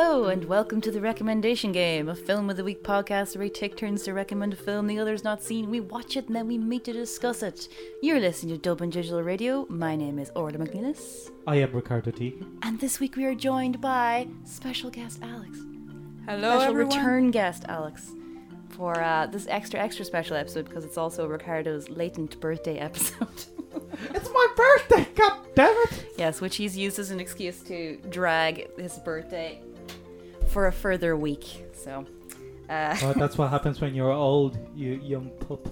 [0.00, 3.50] Hello, and welcome to the Recommendation Game, a film of the week podcast where we
[3.50, 5.68] take turns to recommend a film the other's not seen.
[5.70, 7.66] We watch it and then we meet to discuss it.
[8.00, 9.66] You're listening to Dublin Digital Radio.
[9.68, 12.58] My name is Orla Mc Nelis, I am Ricardo Deakin.
[12.62, 15.58] and this week we are joined by special guest Alex.
[16.26, 16.96] Hello, special everyone.
[16.96, 18.12] return guest Alex
[18.68, 23.26] for uh, this extra, extra special episode because it's also Ricardo's latent birthday episode.
[24.14, 26.06] It's my birthday, god damn it!
[26.16, 29.60] yes, which he's used as an excuse to drag his birthday
[30.58, 31.66] for a further week.
[31.72, 32.04] So.
[32.68, 35.68] Uh, Oh, that's what happens when you're old, you young pup.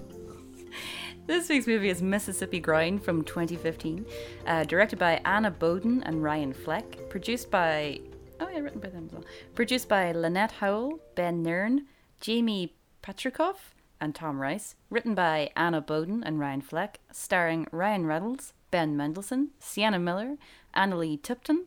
[1.25, 4.05] This week's movie is Mississippi Grind from 2015,
[4.45, 7.99] uh, directed by Anna Boden and Ryan Fleck, produced by
[8.39, 9.25] oh yeah, written by them as well.
[9.55, 11.85] Produced by Lynette Howell, Ben Nearn,
[12.21, 14.75] Jamie Patricof, and Tom Rice.
[14.89, 20.37] Written by Anna Boden and Ryan Fleck, starring Ryan Reynolds, Ben Mendelsohn, Sienna Miller,
[20.73, 21.65] Analeigh Tipton,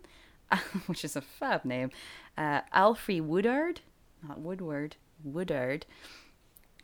[0.86, 1.91] which is a fab name,
[2.41, 3.80] uh, Alfre Woodard,
[4.27, 5.84] not Woodward, Woodard.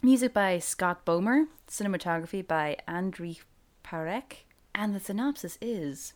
[0.02, 3.40] Music by Scott Bomar, cinematography by Andrij
[3.82, 6.12] Parekh, and the synopsis is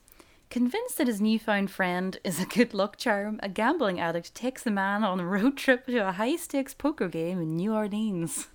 [0.50, 4.70] Convinced that his newfound friend is a good luck charm, a gambling addict takes the
[4.72, 8.48] man on a road trip to a high stakes poker game in New Orleans.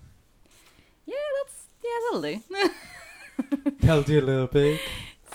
[1.06, 4.12] Yeah, that's yeah, that'll do.
[4.12, 4.78] You a little pig.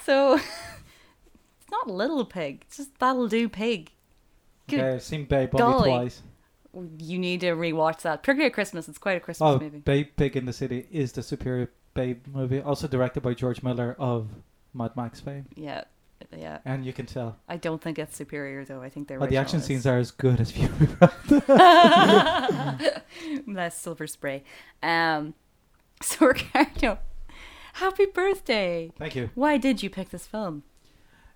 [0.04, 3.92] so it's not little pig, it's just that'll do pig.
[4.72, 5.74] Good Okay, I've seen Babe golly.
[5.74, 6.22] only twice.
[7.00, 8.24] You need to rewatch that.
[8.24, 9.80] Particularly at Christmas, it's quite a Christmas Oh, movie.
[9.80, 12.62] Babe Pig in the City is the superior Babe movie.
[12.62, 14.30] Also directed by George Miller of
[14.74, 15.46] Mad Max fame.
[15.56, 15.84] Yeah,
[16.36, 16.60] yeah.
[16.64, 17.36] And you can tell.
[17.50, 18.82] I don't think it's superior though.
[18.82, 20.70] I think they're Oh, the action scenes are as good as Fury
[21.02, 21.44] Road.
[23.48, 24.44] That's silver spray.
[24.82, 25.34] Um,
[26.02, 27.00] so Ricardo,
[27.74, 28.92] happy birthday!
[28.98, 29.30] Thank you.
[29.36, 30.64] Why did you pick this film?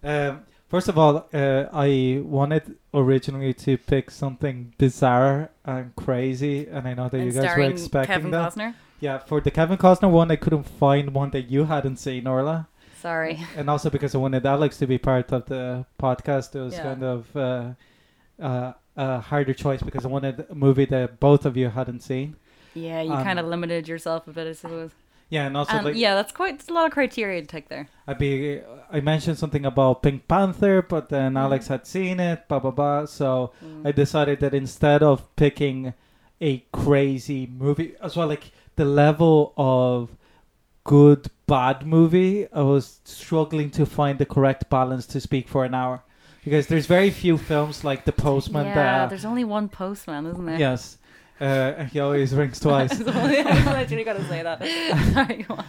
[0.03, 6.88] Um, first of all, uh, I wanted originally to pick something bizarre and crazy, and
[6.88, 8.53] I know that and you guys were expecting Kevin that.
[8.53, 8.73] Costner.
[9.00, 12.67] Yeah, for the Kevin Costner one, I couldn't find one that you hadn't seen, Orla.
[13.01, 13.39] Sorry.
[13.57, 16.84] And also because I wanted Alex to be part of the podcast, it was Yeah.
[16.84, 17.69] kind of uh,
[18.41, 22.35] uh, a harder choice because I wanted a movie that both of you hadn't seen.
[22.73, 24.91] Yeah, you Um, kind of limited yourself a bit, I suppose.
[25.35, 26.53] Yeah, and also And like yeah, that's quite.
[26.56, 27.85] It's a lot of criteria to take there.
[28.07, 28.62] I be
[28.97, 31.40] I mentioned something about Pink Panther, but then Mm.
[31.46, 33.06] Alex had seen it, blah blah blah.
[33.06, 33.88] So Mm.
[33.88, 35.94] I decided that instead of picking
[36.51, 36.51] a
[36.84, 38.45] crazy movie, as well, like
[38.75, 40.09] the level of
[40.84, 45.74] good bad movie, I was struggling to find the correct balance to speak for an
[45.74, 46.03] hour,
[46.44, 48.66] because there's very few films like The Postman.
[48.68, 50.59] yeah, that, there's only one postman, isn't there?
[50.59, 50.97] yes,
[51.40, 52.91] uh, he always rings twice.
[53.07, 54.62] I literally got to say that.
[55.13, 55.66] Sorry, go on.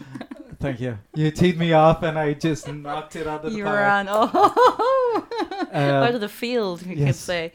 [0.59, 0.99] Thank you.
[1.15, 3.79] You teed me off, and I just knocked it out of the You park.
[3.79, 5.27] ran oh,
[5.73, 7.53] Uh, out of the field, you could say.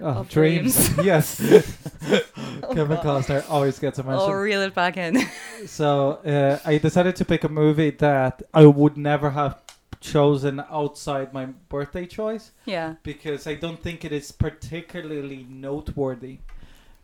[0.00, 0.96] Oh, of dreams.
[0.98, 1.38] yes.
[1.38, 3.24] Kevin God.
[3.24, 4.30] Costner always gets a mention.
[4.30, 5.20] Oh, reel it back in.
[5.66, 9.60] So uh, I decided to pick a movie that I would never have
[10.00, 12.94] chosen outside my birthday choice yeah.
[13.02, 16.38] because I don't think it is particularly noteworthy.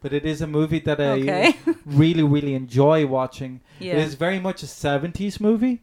[0.04, 1.56] But it is a movie that I Okay.
[2.03, 3.53] really, really enjoy watching.
[3.81, 3.94] Yeah.
[3.94, 5.76] It is very much a 70s movie.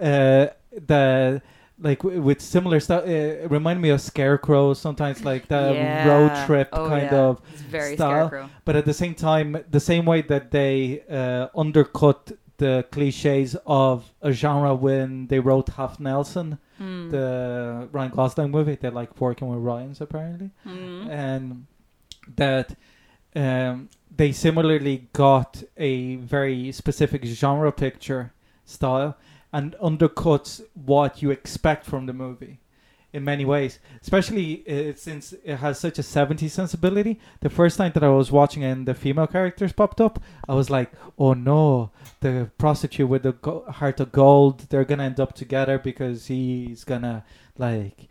[0.00, 0.46] Uh,
[0.92, 1.42] the
[1.88, 3.10] like w- with similar stuff, uh,
[3.44, 4.72] it remind me of Scarecrow.
[4.72, 6.08] Sometimes like the Yeah.
[6.08, 7.24] road trip Oh, kind yeah.
[7.28, 8.28] of It's very style.
[8.28, 8.48] scarecrow.
[8.64, 13.96] but at the same time, the same way that they uh, undercut the cliches of
[14.22, 16.48] a genre when they wrote Half Nelson,
[16.78, 17.10] Hmm.
[17.10, 17.26] the
[17.92, 21.10] Ryan Gosling movie, they like working with Ryan's apparently, Hmm.
[21.10, 21.66] and
[22.36, 22.66] that
[23.36, 28.32] um, they similarly got a very specific genre picture
[28.64, 29.16] style
[29.52, 32.58] and undercuts what you expect from the movie
[33.12, 37.20] in many ways especially uh, since it has such a 70s sensibility.
[37.40, 40.70] The first time that i was watching and the female characters popped up i was
[40.70, 41.90] like oh no
[42.20, 46.84] the prostitute with the go- heart of gold they're gonna end up together because he's
[46.84, 47.24] gonna
[47.58, 48.08] like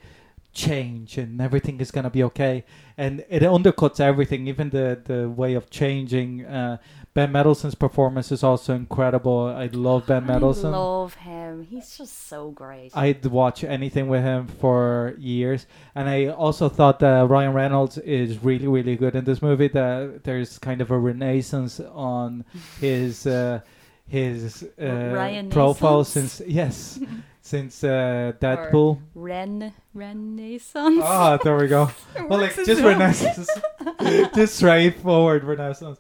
[0.56, 2.64] change and everything is gonna be okay
[2.98, 6.78] and it undercuts everything even the the way of changing uh
[7.14, 11.64] ben Mendelsohn's performance is also incredible i love ben Mendelsohn I love him.
[11.70, 12.92] He's just so great.
[12.96, 18.44] I'd watch anything with him for years, and I also thought that Ryan Reynolds is
[18.44, 19.68] really, really good in this movie.
[19.68, 22.46] That there's kind of a renaissance on
[22.80, 23.62] his uh,
[24.08, 27.00] his uh, profile since yes,
[27.42, 29.00] since uh, Deadpool.
[29.14, 31.00] Ren Renaissance.
[31.04, 31.90] Ah, there we go.
[32.30, 32.90] Well, like just well.
[32.98, 33.50] renaissance,
[34.36, 36.00] just straightforward renaissance.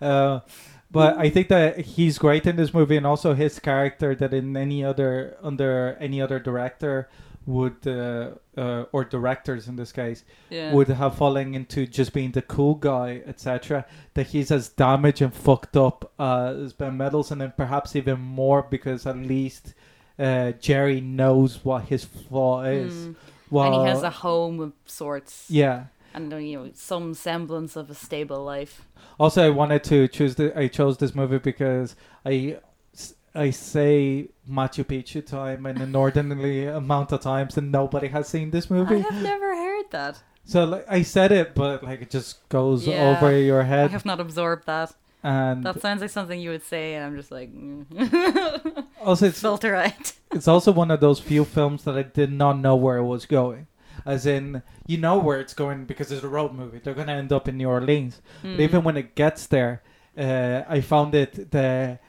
[0.00, 0.40] Uh,
[0.90, 4.56] but I think that he's great in this movie, and also his character that in
[4.56, 7.08] any other under any other director
[7.46, 10.72] would uh, uh, or directors in this case Yeah.
[10.72, 13.84] would have fallen into just being the cool guy, etc.
[14.14, 18.62] That he's as damaged and fucked up uh, as Ben Mendelsohn, and perhaps even more
[18.62, 19.74] because at least
[20.18, 22.92] uh, Jerry knows what his flaw is.
[22.92, 23.14] Mm.
[23.52, 25.46] Well, and he has a home of sorts.
[25.48, 25.84] yeah.
[26.14, 28.86] And you know some semblance of a stable life.
[29.18, 30.46] Also, I wanted to choose the.
[30.58, 31.96] I chose this movie because
[32.26, 32.58] I,
[33.34, 38.68] I say Machu Picchu time an inordinately amount of times, and nobody has seen this
[38.68, 38.96] movie.
[38.96, 40.22] I have never heard that.
[40.44, 43.86] So like, I said it, but like it just goes Yeah, over your head.
[43.88, 44.92] I have not absorbed that.
[45.22, 48.86] And That sounds like something you would say, and I'm just like mm.
[49.00, 50.12] also it's filter out.
[50.32, 53.26] it's also one of those few films that I did not know where it was
[53.26, 53.68] going.
[54.04, 56.80] As in, you know where it's going because it's a road movie.
[56.82, 58.20] They're gonna end up in New Orleans.
[58.42, 58.56] Mm.
[58.56, 59.82] But even when it gets there,
[60.18, 62.00] uh, I found it the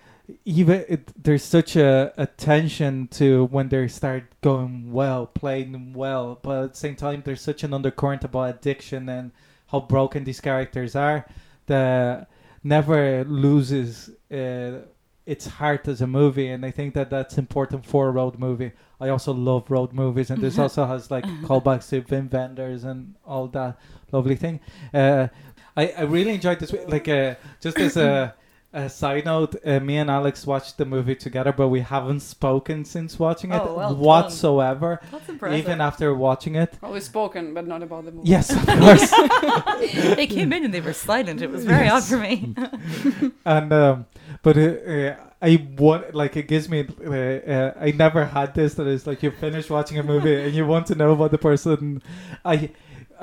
[0.46, 6.40] even it, there's such a, a tension to when they start going well, playing well,
[6.42, 9.32] but at the same time there's such an undercurrent about addiction and
[9.68, 11.26] how broken these characters are
[11.66, 12.30] that
[12.64, 14.80] never loses uh,
[15.26, 18.72] its heart as a movie, and I think that that's important for a road movie.
[19.00, 23.16] I also love road movies, and this also has like callbacks to Wim Wenders and
[23.26, 23.78] all that
[24.12, 24.60] lovely thing.
[24.94, 25.28] Uh,
[25.76, 26.74] I, I really enjoyed this.
[26.88, 28.36] Like, uh, just as a,
[28.74, 32.84] a side note, uh, me and Alex watched the movie together, but we haven't spoken
[32.86, 34.00] since watching it Oh, well done.
[34.00, 35.00] whatsoever.
[35.12, 35.60] That's impressive.
[35.60, 36.74] Even after watching it.
[36.82, 38.28] Well, we've spoken, but not about the movie.
[38.30, 39.10] Yes, of course.
[40.16, 41.42] they came in and they were silent.
[41.42, 41.94] It was very Yes.
[42.04, 43.32] odd for me.
[43.46, 44.06] and um,
[44.42, 46.88] but uh, uh, I want like it gives me.
[47.06, 48.74] Uh, uh, I never had this.
[48.76, 51.38] That is like you finish watching a movie and you want to know about the
[51.38, 52.02] person.
[52.44, 52.72] I.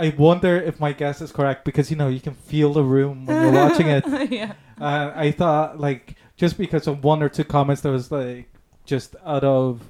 [0.00, 3.26] I wonder if my guess is correct because you know you can feel the room
[3.26, 4.04] when you're watching it.
[4.30, 4.52] yeah.
[4.80, 8.48] Uh, I thought like just because of one or two comments that was like
[8.86, 9.82] just out of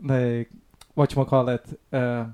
[0.00, 0.48] like
[0.94, 2.26] what you call it uh,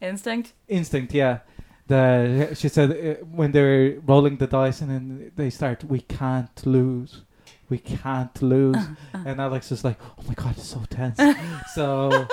[0.00, 0.52] Instinct.
[0.68, 1.12] instinct.
[1.12, 1.40] Yeah,
[1.88, 6.64] the she said uh, when they're rolling the dice and then they start, we can't
[6.64, 7.22] lose,
[7.68, 8.76] we can't lose,
[9.12, 11.18] and Alex is like, oh my god, it's so tense.
[11.74, 12.26] so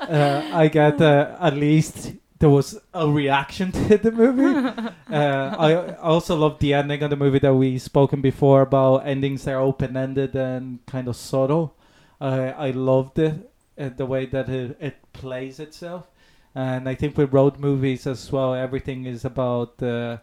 [0.00, 4.90] uh, I get uh, at least there was a reaction to the movie.
[5.10, 9.42] Uh, I also love the ending of the movie that we spoken before about endings
[9.44, 11.74] that are open ended and kind of subtle.
[12.20, 16.06] Uh, I loved it, uh, the way that it, it plays itself.
[16.54, 20.20] And I think with road movies as well, everything is about the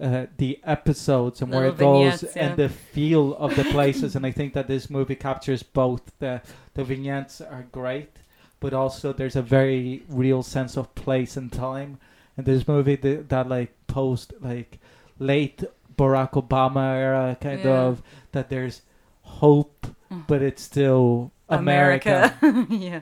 [0.00, 4.14] uh, the episodes and where it goes vignettes, and the feel of the places.
[4.16, 6.02] and I think that this movie captures both.
[6.20, 6.40] The
[6.74, 8.19] the vignettes are great,
[8.60, 11.98] but also there's a very real sense of place and time.
[12.36, 14.78] And this movie that, that like post like
[15.18, 15.64] late
[15.96, 17.80] Barack Obama era kind Yeah.
[17.80, 18.02] of
[18.32, 18.82] that there's
[19.22, 20.26] hope, Mm.
[20.26, 22.34] but it's still America.
[22.70, 23.00] yeah.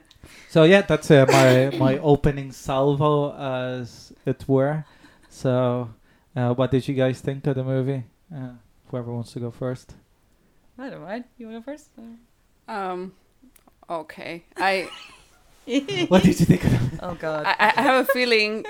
[0.49, 4.85] So yeah, that's uh, my my opening salvo, as it were.
[5.29, 5.91] So,
[6.37, 8.05] uh, what did you guys think of the movie?
[8.35, 8.53] Uh,
[8.91, 9.95] whoever wants to go first.
[10.79, 11.25] I don't mind.
[11.39, 11.89] You want to go first?
[12.69, 13.13] Um,
[13.89, 14.45] okay.
[14.57, 14.89] I,
[16.09, 17.01] What did you think of it?
[17.03, 17.45] oh God.
[17.47, 18.65] I I have a feeling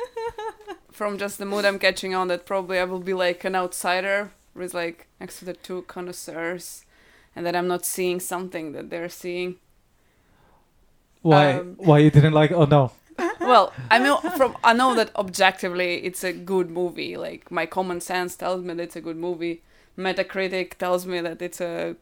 [0.90, 4.32] from just the mood I'm catching on that probably I will be like an outsider,
[4.54, 6.84] with like next to the two connoisseurs,
[7.36, 9.56] and that I'm not seeing something that they're seeing.
[11.22, 11.52] Why?
[11.52, 12.50] Um, why you didn't like?
[12.50, 12.92] Oh no.
[13.40, 17.16] well, I know from I know that objectively it's a good movie.
[17.16, 19.62] Like my common sense tells me that it's a good movie.
[19.96, 21.96] Metacritic tells me that it's a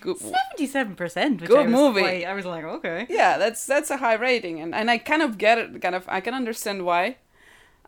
[0.00, 0.18] good.
[0.18, 1.44] Seventy-seven percent.
[1.44, 2.00] Good I movie.
[2.00, 3.06] quite- I was like, okay.
[3.08, 5.80] Yeah, that's that's a high rating, and and I kind of get it.
[5.82, 7.16] Kind of I can understand why.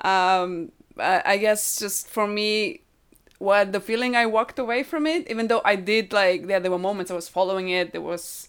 [0.03, 2.83] Um, I, I guess just for me,
[3.39, 6.71] what the feeling I walked away from it, even though I did like yeah, there
[6.71, 7.93] were moments I was following it.
[7.93, 8.49] There was,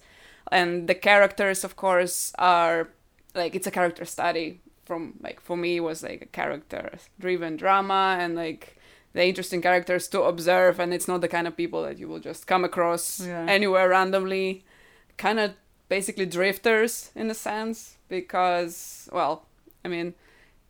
[0.52, 2.90] and the characters, of course, are
[3.36, 4.62] like it's a character study.
[4.86, 8.77] From like for me, it was like a character-driven drama, and like
[9.14, 12.20] the interesting characters to observe, and it's not the kind of people that you will
[12.20, 13.46] just come across Yeah.
[13.48, 14.64] anywhere randomly.
[15.18, 15.52] Kind of
[15.90, 19.46] basically drifters in a sense, because well,
[19.84, 20.14] I mean,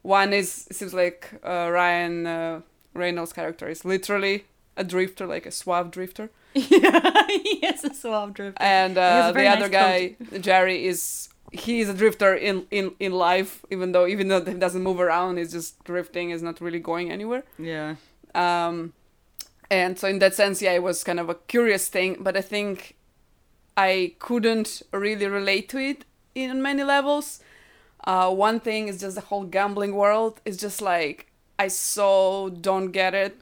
[0.02, 2.62] one is it seems like uh, Ryan uh,
[2.94, 4.46] Reynolds' character is literally
[4.78, 7.28] a drifter, like a suave drifter, yeah.
[7.62, 8.62] Yes, a suave drifter.
[8.64, 12.92] and uh, the very other nice guy, Jerry, is he is a drifter in, in
[13.00, 16.62] in life, even though even though he doesn't move around, he's just drifting, is not
[16.62, 17.44] really going anywhere.
[17.60, 17.96] yeah.
[18.38, 18.94] Um,
[19.70, 22.42] and so in that sense, yeah, it was kind of a curious thing, but I
[22.42, 22.96] think
[23.76, 27.40] I couldn't really relate to it in many levels.
[28.04, 31.18] Uh, one thing is just the whole gambling world is just like
[31.60, 33.34] I so don't get it.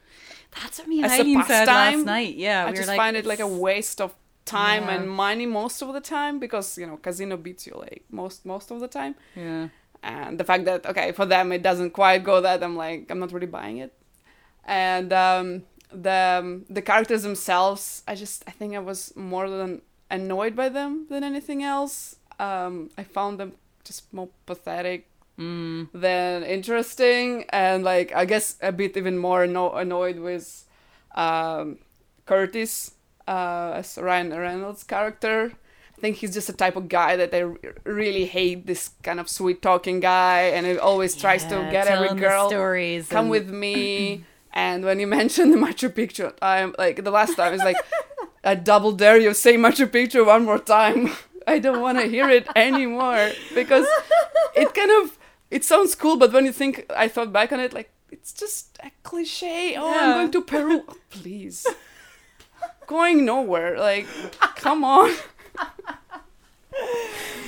[0.60, 2.34] That's what me and As Eileen said last night.
[2.36, 4.14] Yeah, I we just like, find it like a waste of
[4.46, 4.94] time Yeah.
[4.96, 8.70] and money most of the time because you know casino beats you like most most
[8.70, 9.68] of the time Yeah.
[10.04, 13.18] and the fact that okay for them it doesn't quite go that i'm like i'm
[13.18, 13.92] not really buying it
[14.66, 19.80] and um, the um, the characters themselves i just i think i was more than
[20.10, 23.52] annoyed by them than anything else um, i found them
[23.84, 25.06] just more pathetic
[25.38, 25.88] Mm.
[25.92, 30.64] than interesting and like i guess a bit even more anno- annoyed with
[31.14, 31.78] um,
[32.24, 32.92] curtis
[33.28, 35.52] uh, as ryan reynolds character
[35.96, 38.66] I think he's just a type of guy that I r- really hate.
[38.66, 43.08] This kind of sweet talking guy, and he always tries to get every girl stories.
[43.08, 44.24] come and- with me.
[44.56, 47.76] and when you mentioned the Machu Picchu, I'm like the last time it's like
[48.42, 51.10] I double dare you say Machu Picchu one more time.
[51.46, 53.86] I don't want to hear it anymore because
[54.56, 55.16] it kind of
[55.48, 58.78] it sounds cool, but when you think I thought back on it, like it's just
[58.82, 59.76] a cliche.
[59.76, 60.82] Oh, I'm going to Peru.
[60.88, 61.66] Oh, please,
[62.88, 63.78] going nowhere.
[63.78, 64.08] Like,
[64.56, 65.14] come on.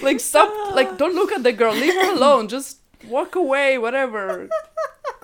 [0.03, 0.75] like stop.
[0.75, 1.75] Like don't look at the girl.
[1.75, 2.47] Leave her alone.
[2.49, 3.79] Just walk away.
[3.79, 4.49] Whatever.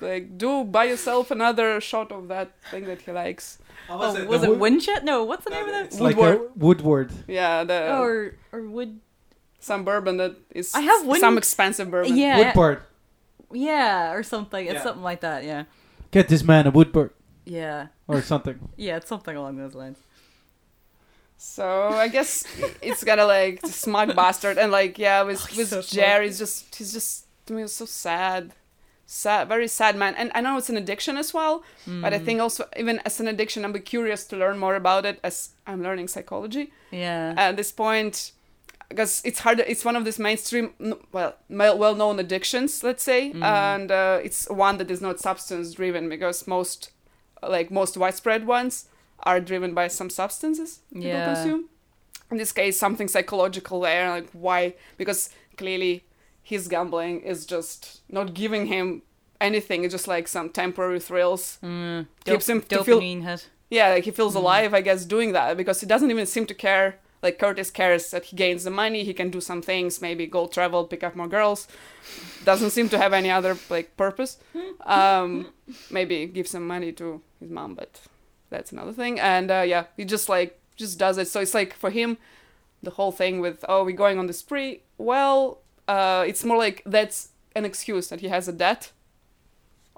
[0.01, 3.59] Like do buy yourself another shot of that thing that he likes.
[3.89, 5.03] Oh, was it Winchett?
[5.03, 6.03] No, what's the name of It's that?
[6.03, 6.17] like
[6.55, 7.11] Woodward.
[7.27, 8.99] Yeah, the oh, Or or Wood?
[9.59, 12.15] some bourbon that is I have s- one- some expensive bourbon.
[12.17, 12.81] Yeah, Woodward.
[13.51, 14.65] yeah, or something.
[14.65, 14.83] It's Yeah.
[14.83, 15.43] something like that.
[15.43, 15.63] Yeah,
[16.11, 17.11] Get this man a Woodward
[17.45, 18.57] yeah, or something.
[18.77, 18.97] yeah.
[18.97, 19.97] It's something along those lines.
[21.37, 22.45] So I guess
[22.81, 25.81] it's kind of like the smug bastard, and like yeah, with Oh, he's with so
[25.81, 26.03] smug.
[26.05, 28.53] Jerry's just he's just to me it's so sad,
[29.05, 30.15] sad, very sad man.
[30.15, 31.63] And I know it's an addiction as well,
[32.01, 32.25] but I Mm.
[32.25, 35.81] think also even as an addiction, I'm curious to learn more about it as I'm
[35.83, 38.31] learning psychology Yeah, at this point.
[38.89, 40.73] Because it's hard, it's one of these mainstream,
[41.11, 43.43] well, well-known addictions, let's say, Mm.
[43.43, 46.91] and uh, it's one that is not substance-driven because most,
[47.41, 48.85] like most widespread ones,
[49.23, 51.23] are driven by some substances people Yeah.
[51.25, 51.65] consume.
[52.31, 54.75] In this case, something psychological there, like why?
[54.97, 56.03] Because clearly,
[56.45, 59.01] his gambling is just not giving him
[59.41, 59.83] anything.
[59.83, 61.57] It's just like some temporary thrills.
[61.63, 62.07] mm.
[62.23, 63.49] keeps Dop- him to feel- dopamine hit.
[63.69, 64.41] Yeah, like he feels Mm.
[64.41, 66.99] alive, I guess, doing that because he doesn't even seem to care.
[67.23, 70.45] Like Curtis cares that he gains the money, he can do some things, maybe go
[70.47, 71.67] travel, pick up more girls.
[72.43, 74.37] Doesn't seem to have any other like purpose.
[74.85, 75.47] Um,
[75.89, 78.01] maybe give some money to his mom, but
[78.51, 79.19] that's another thing.
[79.19, 81.27] And uh, yeah, he just like just does it.
[81.27, 82.17] So it's like for him,
[82.83, 84.83] the whole thing with oh we're going on the spree.
[84.99, 88.91] Well, uh, it's more like that's an excuse that he has a debt.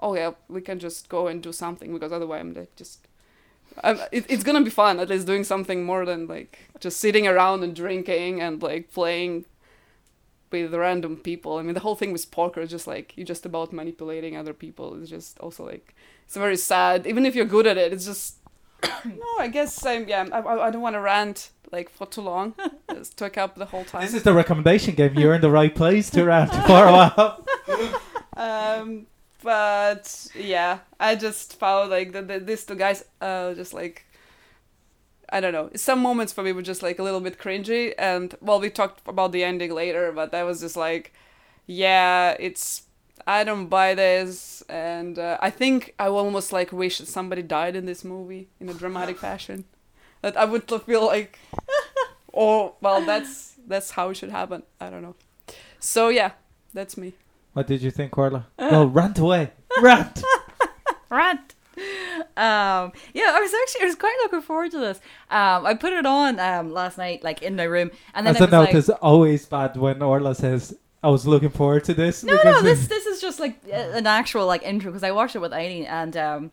[0.00, 3.06] Oh yeah, we can just go and do something because otherwise I'm like just
[3.82, 7.26] um, it, it's gonna be fun at least doing something more than like just sitting
[7.26, 9.44] around and drinking and like playing
[10.50, 11.58] with random people.
[11.58, 14.54] I mean the whole thing with poker is just like you're just about manipulating other
[14.54, 15.00] people.
[15.00, 17.06] It's just also like it's very sad.
[17.06, 18.36] Even if you're good at it it's just
[19.04, 22.54] no i guess i'm yeah I I don't want to rant like for too long
[22.88, 25.14] it took up the whole time This is the recommendation game.
[25.14, 27.44] You're in the right place to round for a while.
[28.36, 29.06] um
[29.42, 34.04] but yeah i just found like the, the, these two guys uh just like
[35.30, 38.34] i don't know some moments for me were just like a little bit cringy and
[38.40, 41.12] well we talked about the ending later but that was just like
[41.66, 42.82] yeah it's
[43.26, 47.76] i don't buy this and uh, i think i almost like wish that somebody died
[47.76, 49.64] in this movie in a dramatic fashion
[50.22, 51.38] that i would feel like
[52.34, 55.14] oh well that's that's how it should happen i don't know
[55.78, 56.32] so yeah
[56.74, 57.12] that's me
[57.54, 58.46] What did you think, Orla?
[58.58, 59.50] No, rant away.
[59.82, 60.22] Rant.
[61.10, 61.54] Rant.
[62.36, 64.98] Um, yeah, I was actually I was quite looking forward to this.
[65.30, 68.40] Um, I put it on um last night, like in my room, and then As
[68.42, 71.94] I was note, like, it's always bad when Orla says, I was looking forward to
[71.94, 72.22] this.
[72.22, 75.40] No, no, this this is just like an actual like intro because I watched it
[75.40, 76.50] with Eileen and um,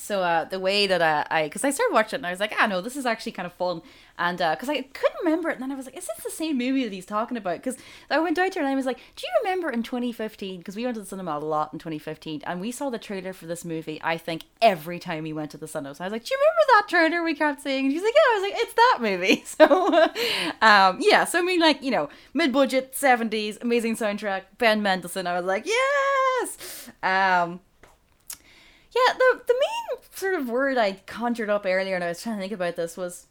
[0.00, 2.40] so uh, the way that uh, I because I started watching it and I was
[2.40, 3.82] like, ah, no, this is actually kind of fun
[4.18, 6.58] and because I couldn't remember it and then I was like, is this the same
[6.58, 7.58] movie that he's talking about?
[7.58, 7.76] Because
[8.10, 10.58] I went out there and I was like, do you remember in 2015?
[10.58, 13.32] Because we went to the cinema a lot in 2015 and we saw the trailer
[13.32, 14.00] for this movie.
[14.02, 16.38] I think every time we went to the cinema, so I was like, do you
[16.38, 17.86] remember that trailer we kept seeing?
[17.86, 18.30] And she's like, yeah.
[18.30, 19.44] I was like, it's that movie.
[19.60, 19.92] So
[20.62, 25.26] um, yeah, so I mean, like you know, mid-budget 70s, amazing soundtrack, Ben Mendelsohn.
[25.26, 26.90] I was like, yes.
[27.02, 27.60] Um,
[28.92, 32.36] yeah, the the main sort of word I conjured up earlier, and I was trying
[32.36, 33.26] to think about this was,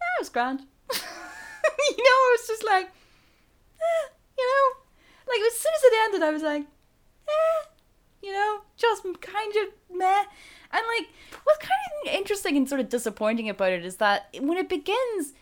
[0.00, 0.60] yeah, it was grand.
[0.92, 6.22] you know, it was just like, eh, you know, like as soon as it ended,
[6.22, 6.62] I was like,
[7.28, 7.68] eh,
[8.22, 10.24] you know, just kind of meh.
[10.70, 11.08] And like,
[11.44, 11.72] what's kind
[12.06, 15.32] of interesting and sort of disappointing about it is that when it begins.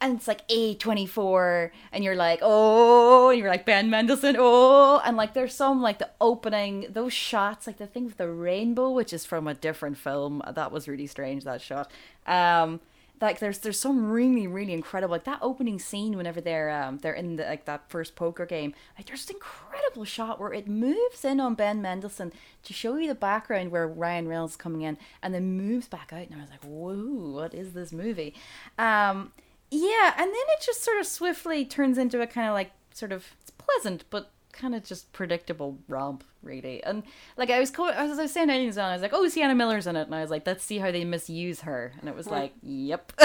[0.00, 5.16] And it's like A24, and you're like, oh, and you're like Ben Mendelsohn, oh, and
[5.16, 9.14] like there's some like the opening, those shots, like the thing with the rainbow, which
[9.14, 10.42] is from a different film.
[10.52, 11.90] That was really strange, that shot.
[12.26, 12.80] Um,
[13.20, 17.14] like there's there's some really really incredible like that opening scene whenever they're um they're
[17.14, 21.24] in the like that first poker game like there's an incredible shot where it moves
[21.24, 22.32] in on Ben Mendelsohn
[22.62, 26.26] to show you the background where Ryan Reynolds coming in and then moves back out
[26.28, 28.34] and I was like whoa what is this movie
[28.78, 29.32] um
[29.74, 33.12] yeah and then it just sort of swiftly turns into a kind of like sort
[33.12, 36.82] of it's pleasant but kind of just predictable romp, really.
[36.82, 37.02] And
[37.36, 39.54] like I was, co- as I was saying, Aliens on, I was like, oh, Sienna
[39.54, 42.14] Miller's in it, and I was like, let's see how they misuse her, and it
[42.14, 43.12] was like, yep.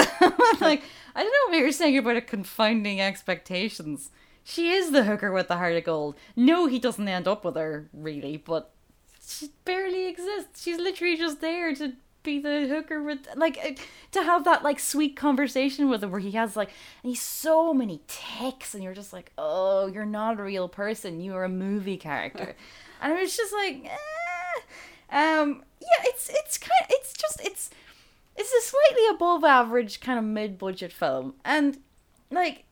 [0.60, 0.82] like
[1.14, 4.10] I don't know what you're saying about a confounding expectations.
[4.42, 6.16] She is the hooker with the heart of gold.
[6.34, 8.72] No, he doesn't end up with her really, but
[9.24, 10.62] she barely exists.
[10.62, 11.92] She's literally just there to
[12.22, 13.70] be the hooker with like uh,
[14.12, 16.70] to have that like sweet conversation with him where he has like
[17.02, 21.20] and he's so many ticks and you're just like oh you're not a real person.
[21.20, 22.54] You are a movie character.
[23.02, 25.40] And it was just like eh.
[25.40, 27.70] um yeah it's it's kind of it's just it's
[28.36, 31.32] it's a slightly above average kind of mid-budget film.
[31.42, 31.78] And
[32.30, 32.64] like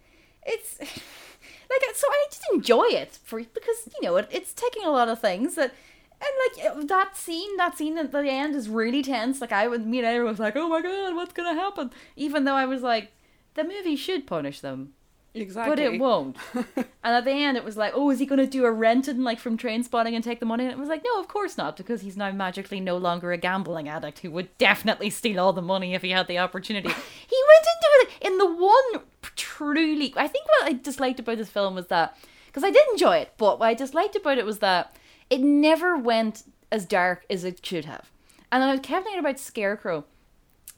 [0.46, 4.90] it's like so i did enjoy it for because you know it, it's taking a
[4.90, 5.74] lot of things that
[6.20, 9.40] and like that scene, that scene at the end is really tense.
[9.40, 12.44] Like I would, me and everyone was like, "Oh my god, what's gonna happen?" Even
[12.44, 13.12] though I was like,
[13.54, 14.94] the movie should punish them,
[15.34, 15.70] Exactly.
[15.70, 16.36] but it won't.
[16.54, 19.38] and at the end, it was like, "Oh, is he gonna do a Renton like
[19.38, 22.00] from Trainspotting and take the money?" And it was like, "No, of course not, because
[22.00, 25.94] he's now magically no longer a gambling addict who would definitely steal all the money
[25.94, 26.88] if he had the opportunity."
[27.28, 29.04] he went into it in the one
[29.36, 30.12] truly.
[30.16, 33.34] I think what I disliked about this film was that because I did enjoy it,
[33.36, 34.96] but what I disliked about it was that
[35.30, 38.10] it never went as dark as it should have.
[38.50, 40.04] And I kept thinking about Scarecrow.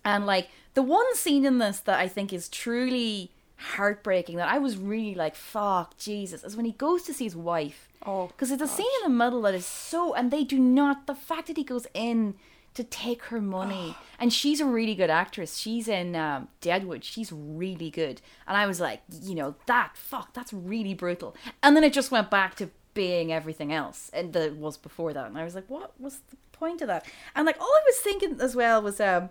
[0.04, 4.59] And like the one scene in this that I think is truly heartbreaking that I
[4.59, 7.88] was really like, fuck, Jesus, is when he goes to see his wife.
[8.04, 11.07] Oh, Because it's a scene in the middle that is so, and they do not,
[11.07, 12.35] the fact that he goes in
[12.73, 15.59] to take her money, and she's a really good actress.
[15.59, 17.04] She's in um, Deadwood.
[17.04, 18.23] She's really good.
[18.47, 21.37] And I was like, you know, that, fuck, that's really brutal.
[21.62, 25.26] And then it just went back to being everything else and that was before that
[25.26, 27.96] and i was like what was the point of that and like all i was
[27.98, 29.29] thinking as well was um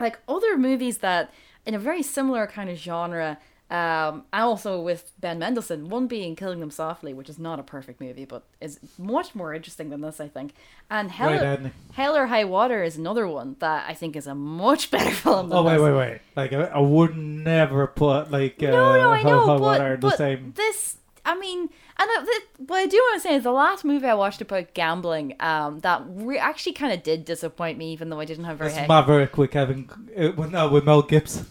[0.00, 1.32] like other movies that
[1.66, 3.38] in a very similar kind of genre
[3.70, 7.62] um and also with ben mendelsohn one being killing them softly which is not a
[7.62, 10.54] perfect movie but is much more interesting than this i think
[10.88, 11.72] and hell, Right, Edney.
[11.92, 15.50] hell or high water is another one that i think is a much better film
[15.50, 15.82] than Oh wait, this.
[15.82, 16.20] wait, wait!
[16.34, 19.64] Like I, I would never put like uh, no, no, I Hell know, Hot but,
[19.80, 20.52] Water in the same.
[20.56, 20.96] this,
[21.28, 22.24] I mean, and uh,
[22.66, 25.80] what I do want to say is the last movie I watched about gambling, um,
[25.80, 28.80] that re- actually kind of did disappoint me, even though I didn't have very That's
[28.80, 28.86] high.
[28.86, 31.44] Maverick with Kevin, uh, with, no, with Mel Gibson.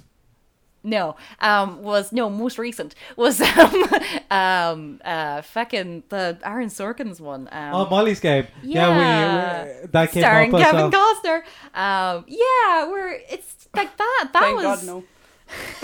[0.84, 3.84] no, um, was no most recent was um,
[4.32, 7.48] um, uh, fucking the Aaron Sorkin's one.
[7.52, 8.48] Um, oh, Molly's Game.
[8.64, 9.64] Yeah, yeah.
[9.66, 11.16] we, we that came starring up as Kevin well.
[11.16, 11.38] Costner.
[11.76, 14.30] Um, yeah, where it's like that.
[14.34, 14.64] That thank was.
[14.64, 15.04] God no.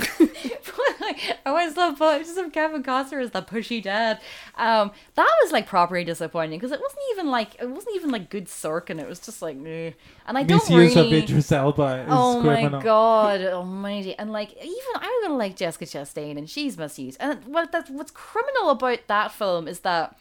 [1.05, 4.19] I always love just of Kevin Costner as the pushy dad.
[4.55, 8.29] Um, that was like properly disappointing because it wasn't even like it wasn't even like
[8.29, 8.99] good Sorkin.
[8.99, 9.91] It was just like, eh.
[10.27, 11.17] and I don't Misuse really.
[11.17, 12.71] of Idris Elba Oh criminal.
[12.79, 14.17] my god almighty.
[14.17, 17.17] And like even I'm gonna like Jessica Chastain and she's misused.
[17.19, 20.17] And what that's what's criminal about that film is that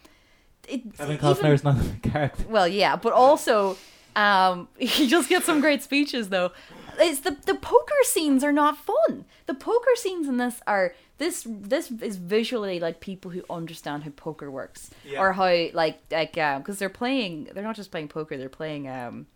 [0.69, 2.45] it Kevin even- Costner is not a character.
[2.49, 3.77] well, yeah, but also
[4.17, 6.53] um, he just gets some great speeches though.
[6.99, 9.25] It's the the poker scenes are not fun.
[9.47, 14.11] The poker scenes in this are this this is visually like people who understand how
[14.11, 15.21] poker works Yeah.
[15.21, 18.89] or how like like um because they're playing they're not just playing poker they're playing
[18.89, 19.27] um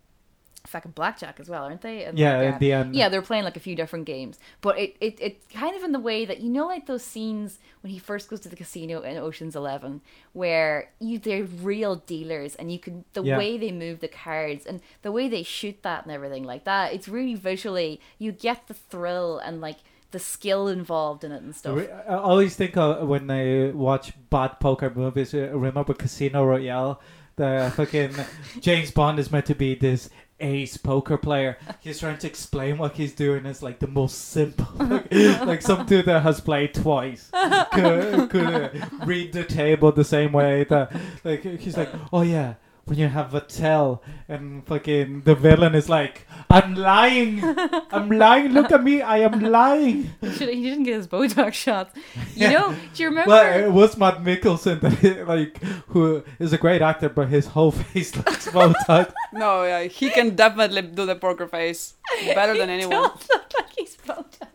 [0.67, 2.95] fucking blackjack as well aren't they And, Yeah, like, uh, the end.
[2.95, 5.91] yeah they're playing like a few different games but it, it it kind of in
[5.93, 9.01] the way that you know like those scenes when he first goes to the casino
[9.01, 10.01] in oceans 11
[10.33, 13.37] where you they're real dealers and you can the Yeah.
[13.37, 16.93] way they move the cards and the way they shoot that and everything like that
[16.93, 19.77] it's really visually you get the thrill and like
[20.11, 21.77] the skill involved in it and stuff
[22.09, 25.33] I always think when I watch bad poker movies.
[25.33, 27.01] uh, Remember Casino Royale?
[27.35, 28.13] The fucking
[28.61, 31.57] James Bond is meant to be this ace poker player.
[31.79, 35.85] He's trying to explain what he's doing is like the most simple, like, like some
[35.85, 37.29] dude that has played twice
[37.73, 38.69] could, could uh,
[39.05, 40.63] read the table the same way.
[40.65, 42.55] That like he's like, oh yeah.
[42.87, 47.43] When you have a tell and fucking the villain is like, I'm lying,
[47.91, 48.53] I'm lying.
[48.53, 50.11] Look at me, I am lying.
[50.21, 51.93] he, should, he didn't get his botox shots
[52.33, 52.51] you Yeah.
[52.53, 56.81] know do you remember Well, it was Mads Mikkelsen that like who is a great
[56.81, 59.11] actor, but his whole face looks Botox.
[59.33, 61.95] No, yeah, he can definitely do the poker face
[62.33, 62.91] better than He anyone.
[63.01, 64.47] don't look like he's Botox.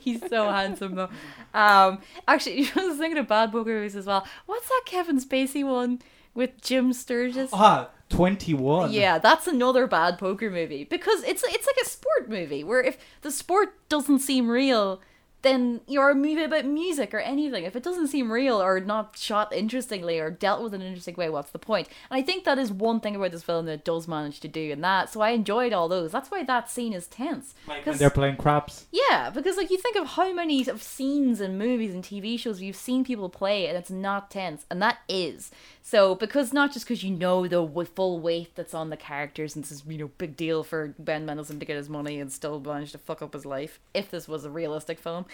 [0.00, 1.10] He's so handsome though.
[1.52, 4.26] Um, actually, I was thinking of bad poker movies as well.
[4.46, 6.00] What's that Kevin Spacey one
[6.38, 7.50] with Jim Sturgess.
[7.52, 8.92] Ah, 21.
[8.92, 12.96] Yeah, that's another bad poker movie because it's it's like a sport movie where if
[13.20, 15.00] the sport doesn't seem real,
[15.42, 17.62] then you're a movie about music or anything.
[17.62, 21.14] If it doesn't seem real or not shot interestingly or dealt with in an interesting
[21.14, 21.86] way, what's the point?
[22.10, 24.48] And I think that is one thing about this film that it does manage to
[24.48, 26.10] do, and that so I enjoyed all those.
[26.10, 27.54] That's why that scene is tense.
[27.68, 28.86] Like when 'Cause- they're playing craps.
[28.90, 32.60] yeah, because like you think of how many of scenes and movies and TV shows
[32.60, 35.50] you've seen people play and it's not tense, and that is.
[35.88, 39.64] So because not just because you know the full weight that's on the characters, and
[39.64, 42.60] this is you know big deal for Ben Mendelsohn to get his money and still
[42.60, 45.24] manage to fuck up his life if this was a realistic film.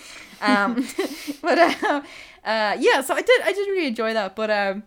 [0.41, 0.87] Um,
[1.43, 2.03] but uh,
[2.45, 4.85] uh, yeah, so I did I did really enjoy that, but um,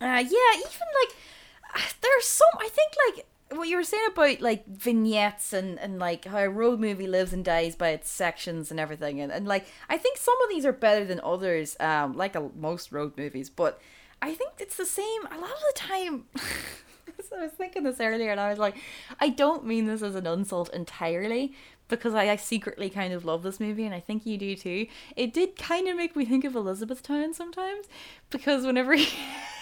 [0.00, 3.26] uh, yeah, even like there's some I think like
[3.58, 7.34] what you were saying about like vignettes and and like how a road movie lives
[7.34, 10.64] and dies by its sections and everything and, and like I think some of these
[10.64, 13.78] are better than others um like a, most road movies but
[14.22, 16.24] I think it's the same a lot of the time
[17.28, 18.76] so I was thinking this earlier and I was like
[19.18, 21.54] I don't mean this as an insult entirely
[21.88, 24.86] because I, I secretly kind of love this movie and I think you do too.
[25.16, 27.86] It did kind of make me think of Elizabethtown sometimes
[28.30, 28.96] because whenever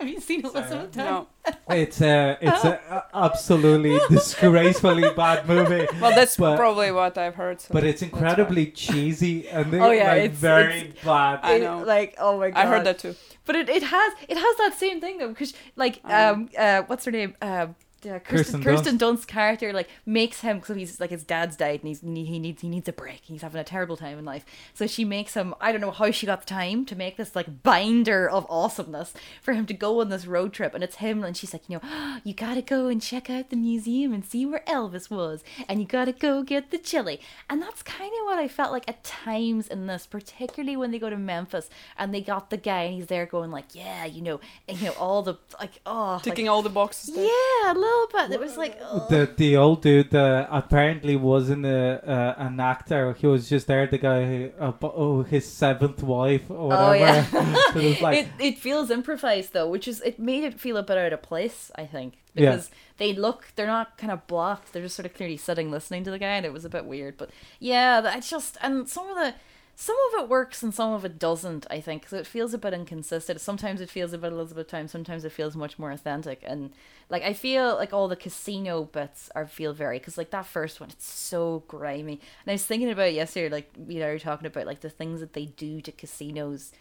[0.00, 1.26] have you seen Elizabethtown No.
[1.68, 5.86] It's a it's a absolutely disgracefully bad movie.
[6.00, 7.60] Well, that's But- probably what I've heard.
[7.60, 11.40] So But it's incredibly cheesy and Oh, yeah, like it's- very bad.
[11.42, 11.82] I It- know.
[11.84, 12.60] like oh my god.
[12.60, 13.14] I heard that too.
[13.46, 17.04] but it, it has it has that same thing though because like um uh what's
[17.04, 17.66] her name um uh,
[18.00, 21.88] Kirsten, Kirsten Kirsten Dunst's character like makes him so he's like his dad's died and
[21.88, 23.20] he's he needs he needs a break.
[23.24, 24.44] He's having a terrible time in life.
[24.74, 27.36] So she makes him I don't know how she got the time to make this
[27.36, 30.74] like binder of awesomeness for him to go on this road trip.
[30.74, 33.56] And it's him and she's like you know you gotta go and check out the
[33.56, 35.44] museum and see where Elvis was.
[35.68, 37.20] And you gotta go get the chili.
[37.48, 40.98] And that's kind of what I felt like at times in this particularly when they
[40.98, 44.22] go to Memphis and they got the guy and he's there going like yeah you
[44.22, 47.14] know and, you know all the like oh like, Ticking all the boxes.
[47.14, 47.24] there.
[47.24, 48.34] yeah, little bit.
[48.34, 49.06] It was like, oh.
[49.10, 53.12] The the old dude uh, apparently wasn't a, uh, an actor.
[53.14, 53.86] He was just there.
[53.86, 56.84] The guy, who, uh, oh, his seventh wife or whatever.
[56.84, 57.26] Oh, yeah.
[57.76, 60.98] it like, it it feels improvised though, which is it made it feel a bit
[60.98, 61.70] out of place.
[61.76, 62.50] I think Yeah.
[62.50, 64.72] because they look they're not kind of blocked.
[64.72, 66.84] They're just sort of clearly sitting listening to the guy, and it was a bit
[66.84, 67.16] weird.
[67.16, 69.34] But yeah, I just and some of the.
[69.80, 72.58] Some of it works and some of it doesn't, I think, because it feels a
[72.58, 73.40] bit inconsistent.
[73.40, 76.42] Sometimes it feels a bit Elizabethtown, sometimes it feels much more authentic.
[76.44, 76.72] And
[77.08, 80.80] like I feel like all the casino bits are feel very because like that first
[80.80, 82.20] one, it's so grimy.
[82.44, 84.90] And I was thinking about yesterday, like you know, we were talking about like the
[84.90, 86.72] things that they do to casinos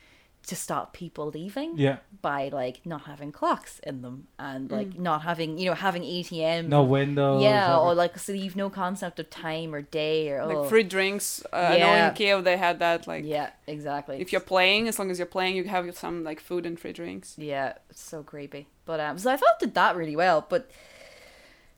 [0.49, 5.21] to stop people leaving yeah, by like not having clocks in them and like not
[5.21, 6.67] having you know having ATM.
[6.67, 7.41] no windows.
[7.43, 10.69] Yeah, or- or like so you've no concept of time or day or oh Like
[10.69, 11.43] free drinks.
[11.53, 12.09] Uh, I know Yeah.
[12.09, 13.05] in Kiev they had that.
[13.07, 14.19] Like yeah, exactly.
[14.19, 16.93] if you're playing, as long as you're playing, you have some like food and free
[16.93, 17.35] drinks.
[17.37, 18.67] Yeah, it's so creepy.
[18.85, 20.45] But um, so I thought did that really well.
[20.49, 20.69] But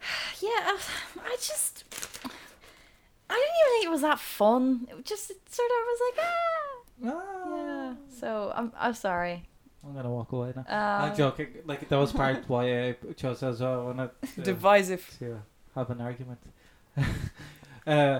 [0.42, 0.78] yeah,
[1.32, 1.84] I just
[3.30, 4.88] I didn't even think it was that fun.
[4.90, 7.56] It just it sort of was like ah Ah.
[7.56, 7.94] yeah.
[8.20, 9.44] So I'm I'm sorry.
[9.84, 10.66] I'm gonna walk away now.
[10.70, 11.48] Uh, I'm joking.
[11.66, 13.82] Like that was part why I chose as well.
[13.82, 15.16] I wanted to, Divisive.
[15.20, 15.42] to
[15.76, 16.40] have an argument.
[17.88, 18.20] uh,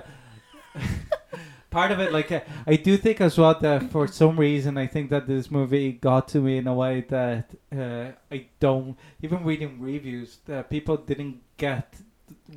[1.70, 4.88] part of it, like uh, I do think as well that for some reason I
[4.88, 8.98] think that this movie got to me in a way that uh, I don't.
[9.22, 11.94] Even reading reviews, that people didn't get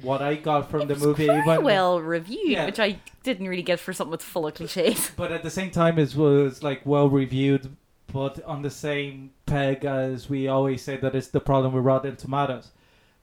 [0.02, 1.24] what I got from it the movie.
[1.24, 2.66] even well reviewed, Yeah.
[2.66, 5.10] which I didn't really get for something that's full of cliches.
[5.16, 7.76] but at the same time it was like well reviewed
[8.12, 12.14] but on the same peg as we always say that it's the problem with rotten
[12.14, 12.70] tomatoes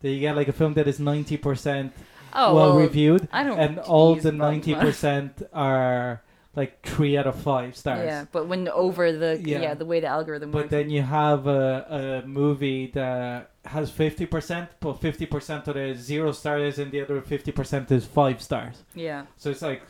[0.02, 1.92] that you get like a film that is 90%
[2.34, 6.22] Oh well, well, reviewed and all the 90% are
[6.56, 9.74] like 3 out of 5 stars Yeah, but when over the yeah, Yeah.
[9.74, 10.72] the way the algorithm but works.
[10.72, 16.78] then you have a, a movie that has 50% but 50% of the zero stars
[16.80, 19.26] and the other 50% is 5 stars yeah.
[19.38, 19.82] so it's like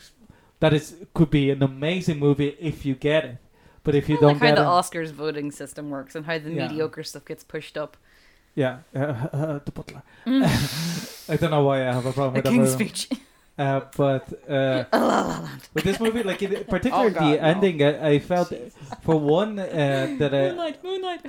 [0.60, 3.38] that is could be an amazing movie if you get it
[3.84, 6.52] but if you don't how get the it Oscars voting system works and how the
[6.52, 6.68] Yeah.
[6.68, 7.98] mediocre stuff gets pushed up.
[8.54, 10.04] Yeah, uh, uh, the butler.
[10.28, 12.74] I don't know why I have a problem A with that King's.
[12.74, 13.10] Speech.
[13.58, 15.62] Uh, but uh, La La Land.
[15.74, 17.48] with this movie, like it, particularly Oh, God, the no.
[17.48, 18.52] ending, I, I felt
[19.02, 21.26] for one uh, that I, Moonlight, Moonlight.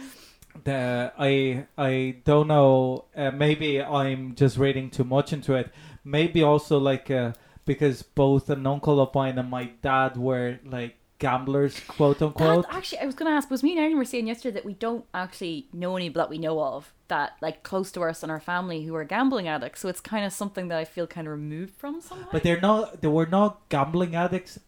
[0.65, 3.05] that I I don't know.
[3.17, 5.71] Uh, maybe I'm just reading too much into it.
[6.05, 7.33] Maybe also like uh,
[7.65, 12.67] because both an uncle of mine and my dad were like gamblers, quote That, unquote.
[12.71, 14.75] actually, I was going to ask, was me and Erin were saying yesterday that we
[14.75, 18.41] don't actually know any that we know of that, like, close to us and our
[18.41, 19.81] family who are gambling addicts.
[19.81, 22.29] So it's kind of something that I feel kind of removed from somehow.
[22.33, 23.03] But they're not.
[23.03, 24.59] They were not gambling addicts,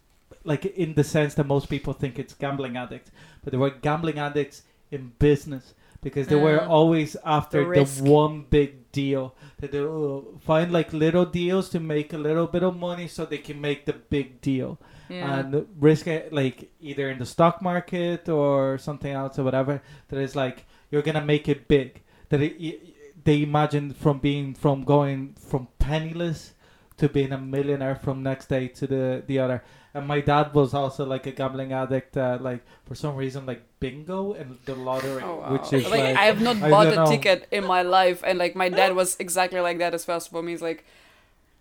[0.44, 3.10] like in the sense that most people think it's gambling addicts.
[3.42, 6.68] But they were gambling addicts in business because they were mm.
[6.68, 9.34] always after The the, one big deal.
[9.60, 13.24] That they will find like little deals to make a little bit of money so
[13.24, 14.78] they can make the big deal
[15.08, 15.38] Yeah.
[15.38, 19.82] and risk it like either in the stock market or something else or whatever.
[20.08, 22.02] That is like you're gonna make it big.
[22.34, 22.78] That it, y-
[23.24, 26.52] they imagine from being from going from penniless
[26.98, 29.62] to being a millionaire from next day to the the other.
[29.96, 32.16] And my dad was also like a gambling addict.
[32.16, 35.52] Uh, like for some reason, like bingo and the lottery, Oh, wow.
[35.52, 37.06] which is like, like, I have not I bought a know.
[37.06, 40.18] ticket in my life, and like my dad was exactly like that as well.
[40.20, 40.84] So for me, it's like,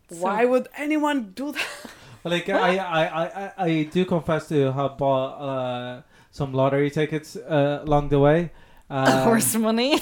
[0.10, 1.68] why would anyone do that?
[2.26, 7.36] Like I, I, I, I, I do confess to have bought uh, some lottery tickets
[7.36, 8.50] uh, along the way.
[8.89, 9.96] Uh, Horse money.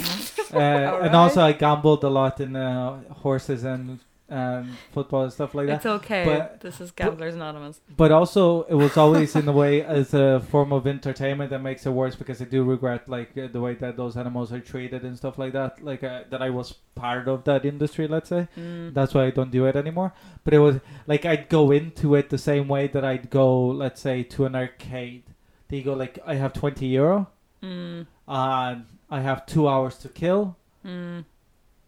[0.53, 0.57] uh,
[1.05, 5.67] And also I gambled a lot in uh, horses and and football and stuff like
[5.67, 5.75] that.
[5.75, 6.23] it's okay.
[6.23, 7.81] But- this is Gamblers Anonymous.
[7.97, 11.85] But also it was always in a way as a form of entertainment that makes
[11.85, 15.17] it worse because I do regret like the way that those animals are treated and
[15.17, 15.83] stuff like that.
[15.83, 18.47] Like uh, that I was part of that industry, let's say.
[18.57, 18.93] Mm.
[18.93, 20.13] That's why I don't do it anymore.
[20.45, 23.99] But it was like I'd go into it the same way that I'd go, let's
[23.99, 25.23] say, to an arcade.
[25.67, 27.27] They go like, I have twenty euro,
[27.61, 28.07] Mm.
[28.31, 30.55] And I have two hours to kill.
[30.85, 31.25] Mm.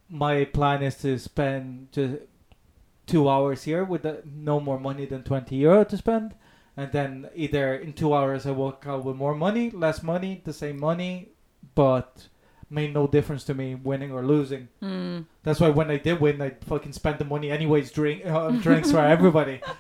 [0.09, 2.15] My plan is to spend just
[3.07, 6.35] two hours here with the, no more money than twenty euro to spend,
[6.75, 10.53] and then either in two hours I walk out with more money, less money, the
[10.53, 11.29] same money,
[11.75, 12.27] but
[12.69, 14.67] made no difference to me winning or losing.
[14.81, 15.25] Mm.
[15.43, 18.91] That's why when I did win, I fucking spent the money anyways, drink uh, drinks
[18.91, 19.61] for everybody.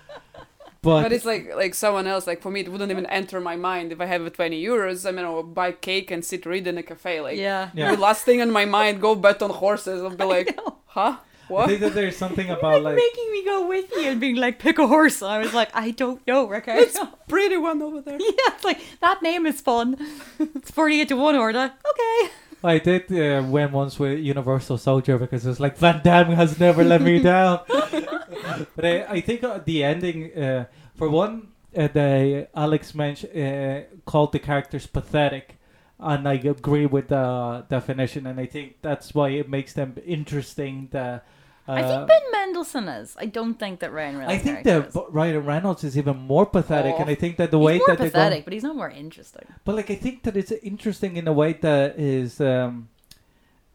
[0.83, 2.27] But, But it's like like someone else.
[2.27, 5.07] Like for me, it wouldn't even enter my mind if I have 20 euros.
[5.07, 7.21] I mean, I'll buy cake and sit read in a cafe.
[7.21, 7.69] Like yeah.
[7.73, 7.95] Yeah.
[7.95, 10.03] the last thing on my mind, go bet on horses.
[10.03, 10.77] I'll be like, know.
[10.87, 11.15] huh?
[11.19, 11.67] I What?
[11.69, 14.59] think that there's something about like, like making me go with you and being like,
[14.59, 15.21] pick a horse.
[15.21, 16.79] I was like, I don't know, Rickard.
[16.79, 18.17] It's pretty one over there.
[18.19, 19.95] yeah, it's like that name is fun.
[20.59, 21.71] It's forty-eight to one order.
[21.91, 22.19] Okay.
[22.63, 26.59] I did uh, win once with Universal Soldier because it was like Van Damme has
[26.59, 27.59] never let me down.
[27.67, 33.81] but I, I think uh, the ending, uh, for one, uh, the Alex mentioned uh,
[34.05, 35.57] called the characters pathetic,
[35.99, 40.87] and I agree with the definition, and I think that's why it makes them interesting.
[40.91, 41.21] The
[41.67, 43.15] uh, I think Ben Mendelsohn is.
[43.17, 44.35] I don't think that Ryan Reynolds.
[44.35, 44.97] I think that is.
[45.09, 47.01] Ryan Reynolds is even more pathetic, Oh.
[47.01, 48.89] and I think that the he's way that they go, pathetic, but he's not more
[48.89, 49.45] interesting.
[49.63, 52.89] but like I think that it's interesting in a way that is um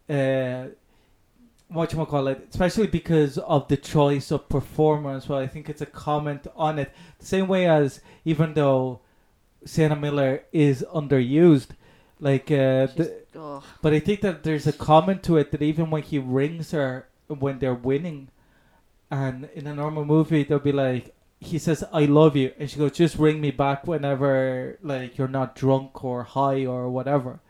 [0.08, 0.66] uh
[1.68, 5.28] what you call it, especially because of the choice of performance.
[5.28, 6.92] Well, I think it's a comment on it.
[7.18, 9.00] The same way as even though
[9.66, 11.68] Sienna Miller is underused,
[12.20, 13.22] like uh, the,
[13.82, 17.06] but I think that there's a comment to it that even when he rings her
[17.28, 18.28] when they're winning,
[19.10, 22.78] and in a normal movie they'll be like, he says I love you, and she
[22.78, 27.40] goes just ring me back whenever like you're not drunk or high or whatever,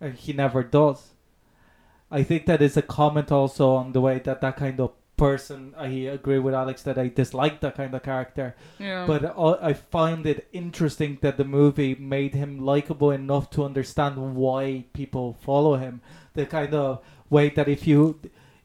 [0.00, 1.14] and he never does.
[2.10, 5.74] I think that is a comment also on the way that that kind of person.
[5.76, 8.56] I agree with Alex that I dislike that kind of character.
[8.78, 9.06] Yeah.
[9.06, 14.36] But uh, I find it interesting that the movie made him likable enough to understand
[14.36, 16.00] why people follow him.
[16.32, 18.20] The kind of way that if you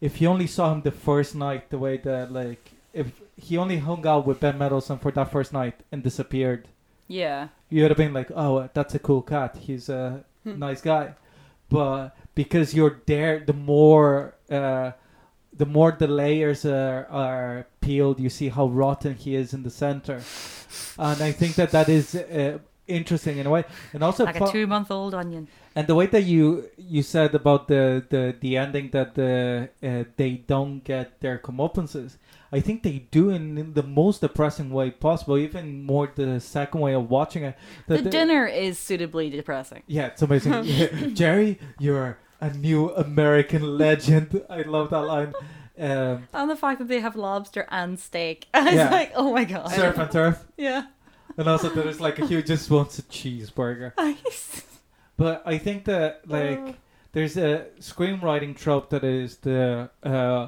[0.08, 2.64] if you only saw him the first night, the way that like
[2.94, 3.08] if
[3.46, 6.68] he only hung out with Ben Mendelsohn for that first night and disappeared,
[7.08, 7.48] yeah.
[7.70, 9.52] you would have been like, oh, that's a cool cat.
[9.68, 10.60] He's a Hmm.
[10.60, 11.16] nice guy.
[11.70, 14.92] But because you're there, the more uh,
[15.62, 19.70] the more the layers are, are peeled, you see how rotten he is in the
[19.86, 20.22] center,
[20.98, 24.52] and I think that that is uh, interesting in a way, and also Like a
[24.52, 25.48] two-month-old onion.
[25.76, 30.04] and the way that you you said about the the, the ending that the uh,
[30.18, 32.18] they don't get their comeuppances.
[32.52, 35.38] I think they do in, in the most depressing way possible.
[35.38, 37.56] Even more the second way of watching it.
[37.88, 39.82] The dinner is suitably depressing.
[39.88, 40.54] yeah, it's amazing.
[40.66, 44.44] Yeah, Jerry, you're a new American legend.
[44.50, 45.34] I love that line.
[45.80, 48.46] Um, And the fact that they have lobster and steak.
[48.54, 48.92] I was Yeah.
[48.92, 49.72] like, oh my god.
[49.72, 50.46] surf and turf.
[50.58, 50.84] Yeah.
[51.38, 53.94] And also there's like a huge just wants a cheeseburger.
[55.16, 56.76] But I think that like
[57.12, 60.48] there's a screenwriting trope that is the uh,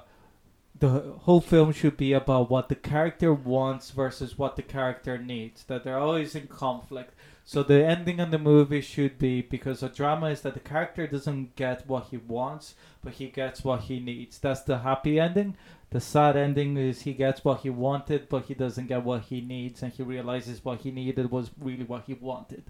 [0.79, 0.89] the
[1.21, 5.63] whole film should be about what the character wants versus what the character needs.
[5.63, 7.13] That they're always in conflict.
[7.47, 11.05] So the ending of the movie should be because the drama is that the character
[11.05, 14.39] doesn't get what he wants, but he gets what he needs.
[14.39, 15.55] That's the happy ending.
[15.91, 19.39] The sad ending is he gets what he wanted, but he doesn't get what he
[19.41, 22.63] needs, and he realizes what he needed was really what he wanted.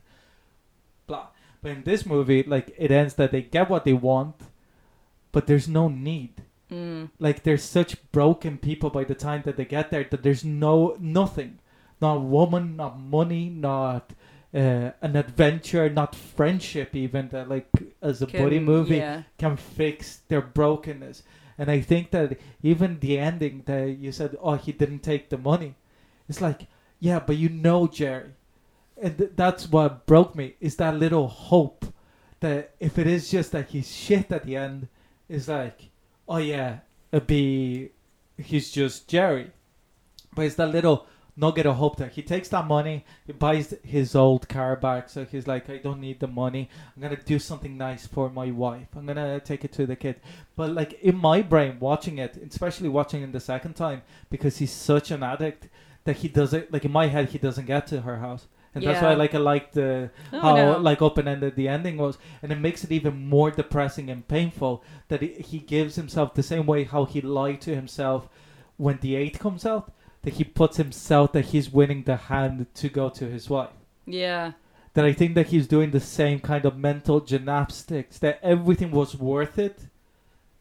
[1.07, 1.27] Blah.
[1.61, 4.35] But in this movie, like it ends that they get what they want,
[5.31, 6.43] but there's no need.
[6.71, 7.09] Mm.
[7.19, 10.95] Like they're such broken people by the time that they get there that there's no
[10.99, 11.59] nothing,
[12.01, 14.13] not woman, not money, not
[14.53, 17.67] uh, an adventure, not friendship, even that like
[18.01, 19.23] as a buddy movie Yeah.
[19.37, 21.23] can fix their brokenness.
[21.57, 25.37] And I think that even the ending that you said, oh, he didn't take the
[25.37, 25.75] money,
[26.27, 26.67] it's like,
[26.99, 28.31] yeah, but you know Jerry,
[29.01, 31.85] and th- that's what broke me is that little hope
[32.39, 34.87] that if it is just that he's shit at the end,
[35.29, 35.89] is like,
[36.27, 36.79] oh yeah,
[37.11, 37.91] it'd be
[38.37, 39.51] he's just Jerry,
[40.33, 44.15] but it's that little nugget of hope that he takes that money, he buys his
[44.15, 46.69] old car back, so he's like, I don't need the money.
[46.95, 48.87] I'm gonna do something nice for my wife.
[48.95, 50.15] I'm gonna take it to the kid.
[50.55, 54.71] But like in my brain, watching it, especially watching it the second time, because he's
[54.71, 55.67] such an addict
[56.05, 58.47] that he doesn't like in my head he doesn't get to her house.
[58.73, 59.17] And that's why Yeah.
[59.17, 60.77] like I like the Oh, how no.
[60.79, 64.83] like open ended the ending was, and it makes it even more depressing and painful
[65.07, 68.27] that he, he gives himself the same way how he lied to himself
[68.77, 69.91] when the eight comes out.
[70.25, 73.69] That he puts himself that he's winning the hand to go to his wife.
[74.05, 74.53] Yeah.
[74.93, 79.15] that I think that he's doing the same kind of mental gymnastics that everything was
[79.15, 79.87] worth it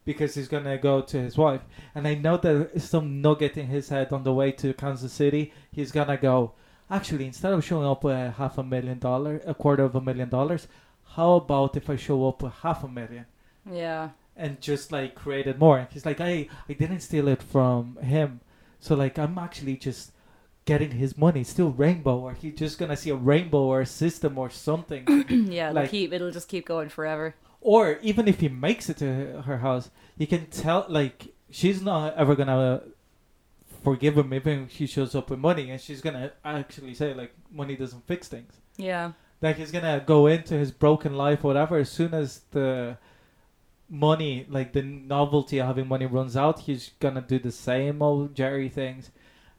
[0.04, 1.62] because he's gonna go to his wife.
[1.94, 5.52] And I know that some nugget in his head on the way to Kansas City.
[5.72, 6.52] He's gonna go
[6.90, 10.28] actually instead of showing up with half a million dollar a quarter of a million
[10.28, 10.68] dollars
[11.16, 13.26] how about if I show up with half a million?
[13.70, 14.10] Yeah.
[14.36, 15.88] and just like created more.
[15.92, 18.40] He's like I I didn't steal it from him
[18.84, 20.12] so like I'm actually just
[20.66, 24.32] getting his money still rainbow or he's just gonna see a rainbow or a system
[24.42, 25.02] or something
[25.58, 25.70] yeah.
[25.70, 27.26] Like, keep it'll just keep going forever.
[27.60, 29.08] or even if he makes it to
[29.48, 31.18] her house you can tell like
[31.50, 32.82] she's not ever gonna
[33.82, 37.32] forgive him even if he shows up with money and she's gonna actually say like
[37.50, 39.12] money doesn't fix things Yeah.
[39.42, 42.96] like he's gonna go into his broken life whatever as soon as the
[43.90, 48.34] money like the novelty of having money runs out he's gonna do the same old
[48.34, 49.10] jerry things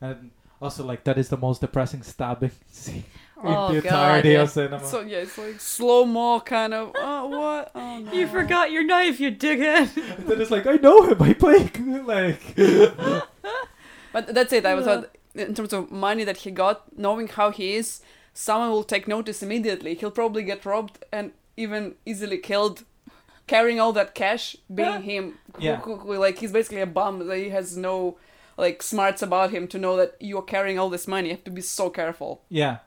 [0.01, 3.03] and also like that is the most depressing stabbing scene
[3.38, 4.41] Oh, in the God, entirety yeah.
[4.43, 6.93] of cinema So yeah, it's like slow mo kind of.
[6.95, 7.69] Oh what?
[7.75, 8.11] Oh no.
[8.13, 9.93] You forgot your knife, you dickhead.
[10.25, 11.69] then it's like i know him i play
[12.15, 12.55] like
[14.13, 14.65] But that's it.
[14.65, 15.01] I was Yeah.
[15.01, 18.01] thought in terms of money that he got, knowing how he is,
[18.33, 19.93] someone will take notice immediately.
[19.95, 22.85] He'll probably get robbed and even easily killed,
[23.47, 25.38] carrying all that cash, being him.
[25.60, 25.77] Yeah.
[25.81, 27.27] Who- who- like he's basically a bum.
[27.27, 28.17] That he has no
[28.58, 31.29] like smarts about him to know that you're carrying all this money.
[31.29, 32.41] You have to be so careful.
[32.49, 32.77] Yeah.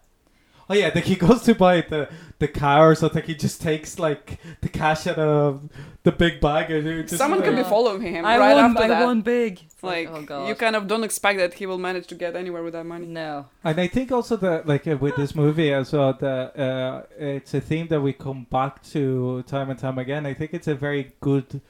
[0.71, 3.23] Oh yeah, like he goes to buy the the car or something.
[3.23, 5.69] He just takes like the cash out of
[6.03, 6.71] the big bag.
[6.71, 8.65] And it just Someone like, could be following him I right won.
[8.73, 9.05] after I that.
[9.05, 9.61] won big.
[9.65, 12.63] It's Like, oh you kind of don't expect that he will manage to get anywhere
[12.63, 13.07] with that money.
[13.07, 13.47] No.
[13.65, 17.55] And I think also that like uh, with this movie as well, that uh, it's
[17.55, 20.27] a theme that we come back to time and time again.
[20.27, 21.61] I think it's a very good,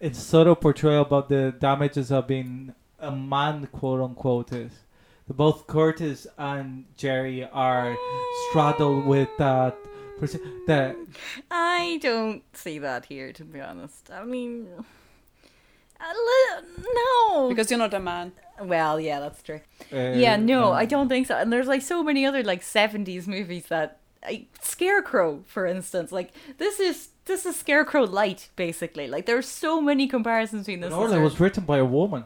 [0.00, 4.72] it's subtle portrayal about the damages of being a man, quote unquote, is.
[5.28, 7.96] Both Curtis and Jerry are
[8.50, 9.76] straddled with that.
[10.20, 10.96] perce- That
[11.50, 14.10] I don't see that here, to be honest.
[14.10, 14.68] I mean,
[16.00, 17.48] a li- no.
[17.48, 18.32] Because you're not a man.
[18.62, 19.60] well, yeah, that's true.
[19.92, 21.36] uh, yeah, no, um, I don't think so.
[21.36, 26.12] And there's like so many other like '70s movies that, like, Scarecrow, for instance.
[26.12, 29.08] Like this is this is Scarecrow light, basically.
[29.08, 30.92] Like there's so many comparisons between this.
[30.92, 32.24] and Norla Scar- was written by a woman.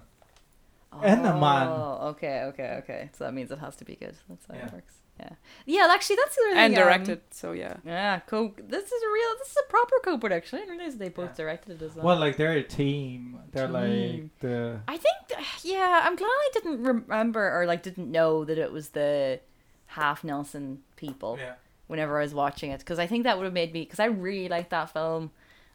[1.03, 1.69] And a man.
[1.69, 3.11] Oh, okay, okay, okay.
[3.17, 4.17] So that means it has to be good.
[4.29, 4.67] That's how Yeah.
[4.67, 4.95] it works.
[5.19, 5.31] Yeah,
[5.67, 5.89] yeah.
[5.91, 7.77] Actually, that's the other And thing, um, directed, so yeah.
[7.85, 8.55] Yeah, co.
[8.57, 9.29] This is a real.
[9.39, 10.59] This is a proper co-production.
[10.59, 11.45] I didn't realize they both Yeah.
[11.45, 12.07] directed it as well.
[12.07, 13.39] Well, like they're a team.
[13.53, 14.31] They're like Team.
[14.41, 15.17] the I think,
[15.63, 19.41] yeah, I'm glad I didn't remember or like didn't know that it was the
[19.89, 21.55] half Nelson people yeah.
[21.87, 24.07] whenever I was watching it because I think that would have made me because I
[24.07, 25.33] really liked that film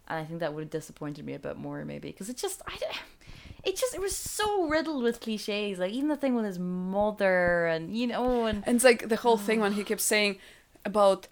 [0.07, 2.61] and I think that would have disappointed me a bit more maybe because it just
[2.67, 2.77] I.
[3.65, 6.59] d- It just it was so riddled with cliches like even the thing with his
[6.59, 10.37] mother and you know and And it's like the whole thing when he kept saying
[10.83, 11.27] about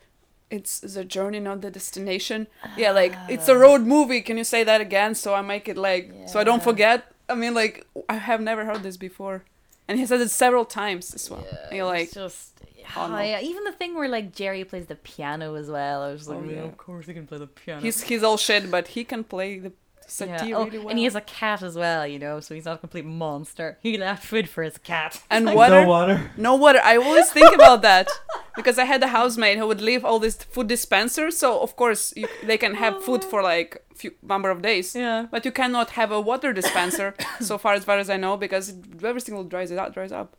[0.49, 2.47] it's the journey, not the destination.
[2.77, 4.21] Yeah, like it's a road movie.
[4.21, 7.11] Can you say that again so I make it like so I don't forget?
[7.29, 9.43] I mean, like I have never heard this before,
[9.87, 11.43] and he said it several times as well.
[11.51, 12.53] Yeah, you're like, it's just
[12.97, 13.19] oh, no.
[13.19, 16.03] yeah, even the thing where like Jerry plays the piano as well.
[16.03, 16.63] I was oh, like, Oh, yeah, yeah.
[16.63, 17.81] of course he can play the piano.
[17.81, 19.71] he's he's all shit, but he can play the
[20.07, 20.55] settee Yeah.
[20.57, 20.89] Oh, really well.
[20.89, 23.77] And he has a cat as well, you know, so he's not a complete monster.
[23.81, 25.21] He left food for his cat.
[25.29, 25.85] and No water.
[25.85, 26.31] water.
[26.37, 26.79] No water.
[26.83, 28.07] I always think about that
[28.55, 31.37] because I had a housemate who would leave all these food dispensers.
[31.37, 33.29] So of course you, they can have food oh.
[33.29, 34.95] for like few number of days.
[34.95, 35.27] Yeah.
[35.31, 38.69] But you cannot have a water dispenser, so far as far as I know, because
[38.69, 40.35] it- everything will dries it out, dries up.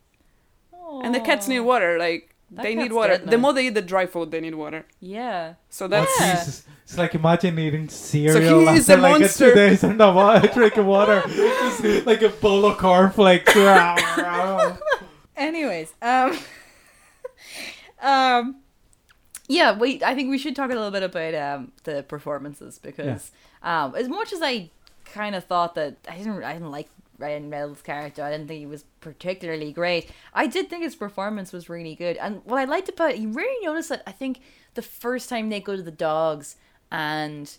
[1.03, 1.97] And the cats need water.
[1.97, 3.17] Like That they need water.
[3.17, 4.85] dead the more they eat the dry food, they need water.
[4.99, 5.55] Yeah.
[5.69, 6.35] So Oh, that's Yeah.
[6.35, 6.63] Jesus.
[6.83, 9.49] It's like imagine eating cereal he is after a like monster.
[9.49, 11.23] two days and not wa- drinking water.
[11.27, 13.55] Just like a bowl of cornflakes.
[15.35, 16.37] Anyways, um,
[18.01, 18.55] um,
[19.47, 20.01] Yeah, wait.
[20.03, 23.31] I think we should talk a little bit about um, the performances because
[23.61, 24.69] um, as much as I
[25.05, 26.87] kind of thought that I didn't, I didn't like
[27.17, 28.23] Ryan Reynolds' character.
[28.23, 30.11] I didn't think he was particularly great.
[30.33, 33.29] I did think his performance was really good, and what I liked about it, you
[33.29, 34.41] really notice that I think
[34.73, 36.57] the first time they go to the dogs
[36.91, 37.55] and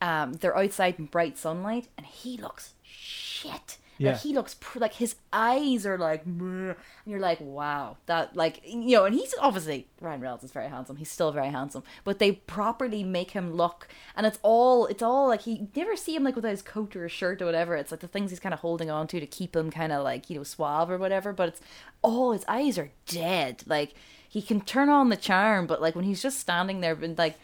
[0.00, 3.78] um, they're outside in bright sunlight, and he looks shit.
[3.98, 4.12] Yeah.
[4.12, 8.60] Like he looks pr- like his eyes are like, and you're like, wow, that like
[8.64, 10.96] you know, and he's obviously Ryan Reynolds is very handsome.
[10.96, 15.28] He's still very handsome, but they properly make him look, and it's all it's all
[15.28, 17.74] like he you never see him like without his coat or his shirt or whatever.
[17.76, 20.04] It's like the things he's kind of holding on to to keep him kind of
[20.04, 21.32] like you know suave or whatever.
[21.32, 21.60] But it's
[22.02, 23.64] all his eyes are dead.
[23.66, 23.94] Like
[24.28, 27.36] he can turn on the charm, but like when he's just standing there, and like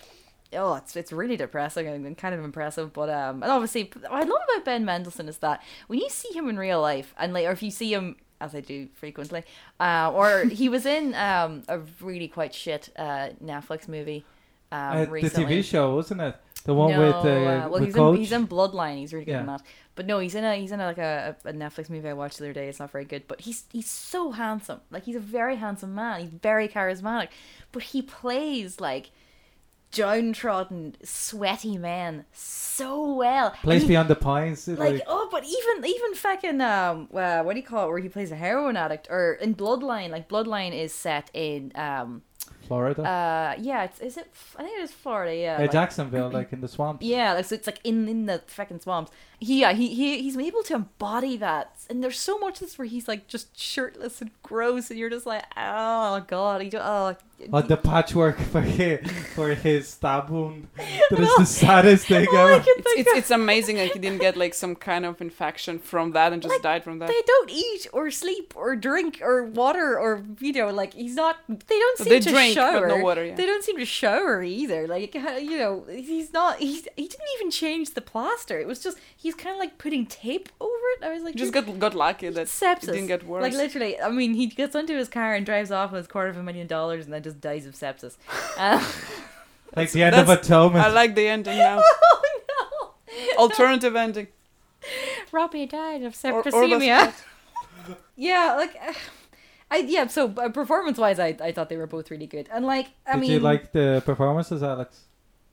[0.57, 2.92] oh, it's it's really depressing and kind of impressive.
[2.92, 6.32] But um, and obviously, what I love about Ben Mendelsohn is that when you see
[6.32, 9.44] him in real life, and like, or if you see him as I do frequently,
[9.80, 14.24] uh, or he was in um a really quite shit uh Netflix movie.
[14.72, 15.57] Um, Uh, the recently.
[15.61, 16.36] TV show, wasn't it?
[16.64, 18.14] The one no, with uh, uh, well, with he's Coach.
[18.14, 18.96] in, he's in Bloodline.
[18.96, 19.62] He's really good in that.
[19.94, 22.38] But no, he's in a he's in a, like a, a Netflix movie I watched
[22.38, 22.68] the other day.
[22.68, 24.80] It's not very good, but he's he's so handsome.
[24.90, 26.20] Like he's a very handsome man.
[26.20, 27.28] He's very charismatic,
[27.70, 29.11] but he plays like
[29.95, 33.51] downtrodden, sweaty men so well.
[33.62, 34.66] Place he- Beyond the Pines.
[34.68, 37.88] like, Like, oh, but even even fucking um, uh, what do you call it?
[37.88, 40.11] Where he plays a heroin addict, or in Bloodline.
[40.11, 42.22] Like Bloodline is set in um,
[42.66, 43.02] Florida.
[43.02, 44.28] uh, yeah, it's is it?
[44.56, 45.34] I think it is Florida.
[45.36, 47.04] Yeah, like- Jacksonville, like in the swamps.
[47.04, 49.10] yeah, like so it's like in in the fucking swamps.
[49.40, 52.78] He yeah, he, he he's able to embody that, and there's so much of this
[52.78, 56.78] where he's like just shirtless and gross, and you're just like, oh god, he do,
[56.78, 57.16] oh.
[57.52, 59.00] Oh, the patchwork for his,
[59.34, 60.68] for his stab wound.
[61.10, 62.64] That is the saddest thing All ever.
[62.66, 66.32] It's, it's it's amazing that he didn't get like some kind of infection from that
[66.32, 67.08] and just Like, died from that.
[67.08, 71.36] they don't eat or sleep or drink or water or you know like he's not.
[71.48, 72.88] They don't But seem they to drink, but shower.
[72.88, 73.34] no water, yeah.
[73.34, 74.86] They don't seem to shower either.
[74.88, 76.59] Like you know, he's not.
[76.59, 78.59] He's he didn't even change the plaster.
[78.59, 81.05] It was just he's kind of like putting tape over it.
[81.05, 82.84] I was like, just got got lucky that sepsis.
[82.88, 83.42] it didn't get worse.
[83.42, 86.28] Like literally, I mean, he gets into his car and drives off with a quarter
[86.30, 88.16] of a million dollars, and then just dies of sepsis.
[88.57, 88.84] Uh,
[89.76, 90.84] Like the end of that's- Atonement.
[90.84, 91.82] I like the ending now.
[92.05, 93.36] oh no!
[93.38, 94.28] Alternative ending.
[95.32, 97.12] Robbie died of Or- or septicemia.
[98.16, 98.76] yeah, like.
[98.80, 98.92] uh,
[99.75, 102.64] I, yeah, so uh, performance wise, I, I thought they were both really good, and
[102.64, 105.05] like I Did mean, you like the performances, Alex?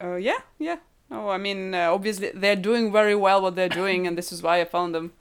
[0.03, 0.77] Uh, yeah, yeah.
[1.09, 4.41] No, I mean, uh, obviously they're doing very well what they're doing, and this is
[4.41, 5.11] why I found them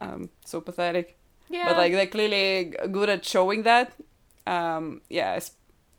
[0.00, 1.16] um, so pathetic.
[1.50, 3.92] yeah, But like they're clearly good at showing that.
[4.46, 5.52] Um, yeah, it's,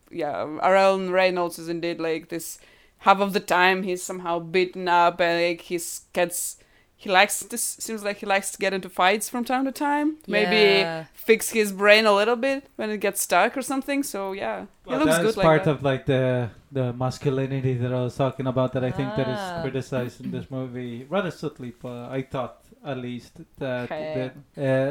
[0.10, 0.44] yeah.
[0.44, 2.58] Ryan Reynolds is indeed like this.
[3.00, 6.58] Half of the time he's somehow beaten up, and like he's gets.
[7.02, 7.64] He likes this.
[7.80, 10.18] Seems like he likes to get into fights from time to time.
[10.28, 11.06] Maybe Yeah.
[11.14, 14.04] fix his brain a little bit when it gets stuck or something.
[14.04, 15.72] So yeah, he looks that good like part that.
[15.72, 19.36] of like the the masculinity that I was talking about that I think that Ah.
[19.36, 24.14] is criticized in this movie rather subtly, but I thought at least that, Okay.
[24.18, 24.32] that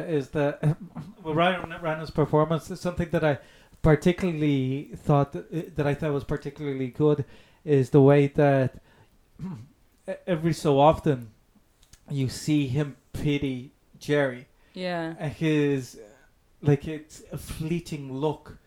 [0.09, 0.55] uh, is that
[1.23, 3.39] well, Ryan Reynolds' performance is something that I
[3.83, 7.27] particularly thought that, that I thought was particularly good
[7.67, 8.81] is the way that
[10.27, 11.31] every so often
[12.11, 14.47] you see him pity Jerry.
[14.75, 15.99] Yeah, his
[16.63, 18.59] like it's a fleeting look.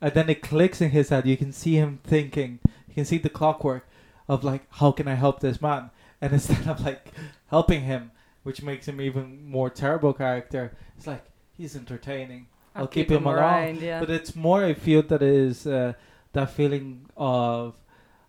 [0.00, 1.26] And then it clicks in his head.
[1.26, 2.58] You can see him thinking
[2.92, 3.88] you can see the clockwork
[4.28, 5.90] of like how can i help this man?
[6.20, 7.08] And instead of like
[7.48, 8.10] helping him
[8.42, 11.24] which makes him even more terrible character it's like
[11.56, 12.48] he's entertaining.
[12.74, 13.82] I'll, keep, him, around around.
[13.82, 15.92] Yeah, but it's more i feel that is uh,
[16.32, 17.74] that feeling of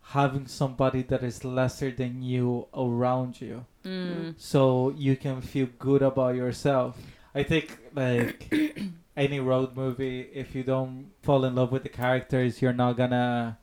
[0.02, 4.34] having somebody that is lesser than you around you mm.
[4.38, 6.98] so you can feel good about yourself.
[7.36, 8.54] I think like
[9.18, 13.58] any road movie, if you don't fall in love with the characters, you're not gonna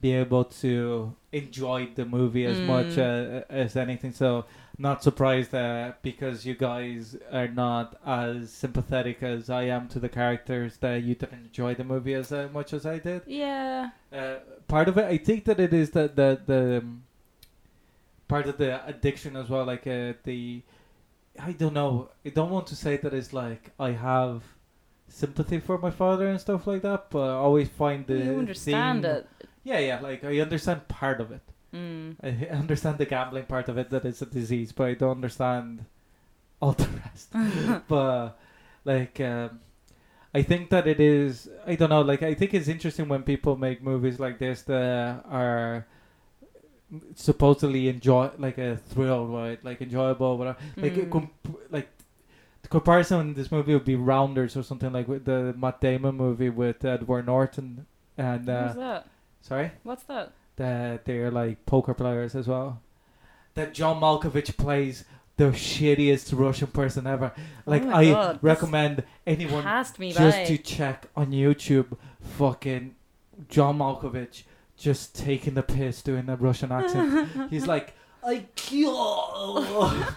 [0.00, 2.66] be able to enjoy the movie as Mm.
[2.66, 4.12] much uh, as anything.
[4.12, 4.44] So
[4.76, 10.08] not surprised that because you guys are not as sympathetic as I am to the
[10.10, 13.22] characters that you didn't enjoy the movie as uh, much as I did.
[13.26, 14.36] yeah, Uh,
[14.68, 17.03] part of it, I think that it is the the the um,
[18.28, 19.64] part of the addiction as well.
[19.64, 20.62] Like uh, the,
[21.38, 22.10] I don't know.
[22.24, 24.42] I don't want to say that it's like I have
[25.08, 29.02] sympathy for my father and stuff like that, but I always find the you understand
[29.02, 29.28] theme- it.
[29.62, 30.00] Yeah, yeah.
[30.00, 31.42] Like I understand part of it.
[31.74, 32.16] Mm.
[32.22, 35.84] I understand the gambling part of it that it's a disease, but I don't understand
[36.60, 37.32] all the rest.
[37.88, 38.38] but
[38.84, 39.60] like, um,
[40.34, 41.48] I think that it is.
[41.66, 42.02] I don't know.
[42.02, 45.86] Like, I think it's interesting when people make movies like this that are
[47.14, 49.62] supposedly enjoy like a thrill, right?
[49.64, 50.58] Like enjoyable, whatever.
[50.76, 51.10] Like, Mm.
[51.10, 51.88] comp- like
[52.62, 56.14] the comparison in this movie would be Rounders or something like with the Matt Damon
[56.16, 57.86] movie with Edward Norton
[58.16, 58.48] and.
[58.48, 59.06] Uh, Who's that?
[59.42, 60.32] Sorry, What's that?
[60.56, 62.80] that they're like poker players as well.
[63.54, 65.04] That John Malkovich plays
[65.36, 67.32] the shittiest Russian person ever.
[67.66, 70.44] Like Oh I God, recommend anyone just by.
[70.44, 72.94] to check on YouTube fucking
[73.48, 74.44] John Malkovich
[74.84, 77.50] just taking the piss doing the Russian accent.
[77.52, 77.86] He's like
[78.22, 79.90] I kill.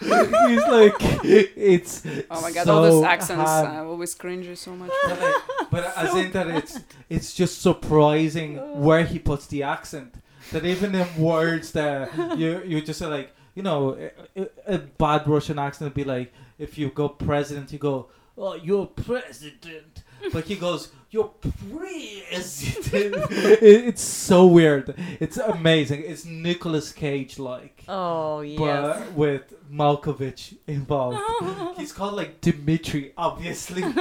[0.52, 1.94] He's like it's
[2.30, 3.66] Oh my god, so all those accents ham.
[3.86, 4.92] uh, always cringe so much.
[5.08, 5.36] But, like,
[5.72, 6.74] but as in that it's
[7.10, 8.50] it's just surprising
[8.86, 10.12] where he puts the accent.
[10.52, 12.04] That even in words that
[12.40, 13.80] you you just say like you know
[14.36, 18.08] a, a- a bad Russian accent would be like if you go president you go
[18.38, 20.04] oh you're president
[20.34, 27.84] but he goes you're president It- it's so weird it's amazing it's Nicolas Cage like
[27.88, 28.60] Oh yes.
[28.60, 31.20] but with Malkovich involved
[31.78, 33.84] he's called like Dimitri obviously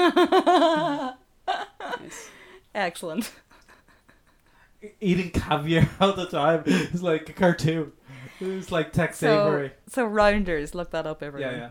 [2.02, 2.30] Yes.
[2.74, 3.32] Excellent.
[5.00, 6.62] eating caviar all the time.
[6.66, 7.92] It's like a cartoon.
[8.40, 9.72] It's like Tex So, Avery.
[9.88, 11.54] so Rounders, look that up, Yeah, everyone.
[11.54, 11.68] yeah.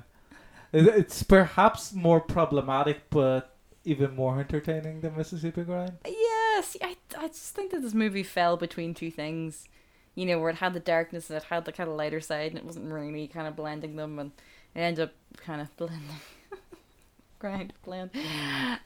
[0.73, 3.54] It- It's perhaps more problematic, but
[3.85, 5.93] even more entertaining than Mississippi Grind.
[6.05, 9.67] Yes, I, I just think that this movie fell between two things.
[10.15, 12.51] You know, where it had the darkness and it had the kind of lighter side,
[12.51, 14.31] and it wasn't really kind of blending them, and
[14.73, 16.01] it ended up kind of blending.
[17.37, 18.11] Grind, blend.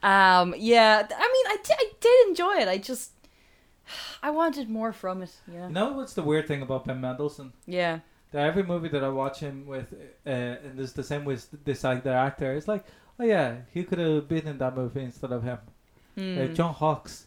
[0.02, 2.68] Um, yeah, I mean, I, di- I did enjoy it.
[2.68, 3.12] I just,
[4.22, 5.30] I wanted more from it.
[5.50, 7.52] Yeah, You know what's the weird thing about Ben Mendelsohn?
[7.66, 8.00] yeah,
[8.32, 9.94] That every movie that I watch him with,
[10.26, 12.84] uh, and there's the same with this other actor, it's like,
[13.20, 15.58] oh yeah, he could have been in that movie instead of him.
[16.16, 16.54] Uh, Mm.
[16.54, 17.26] John Hawkes.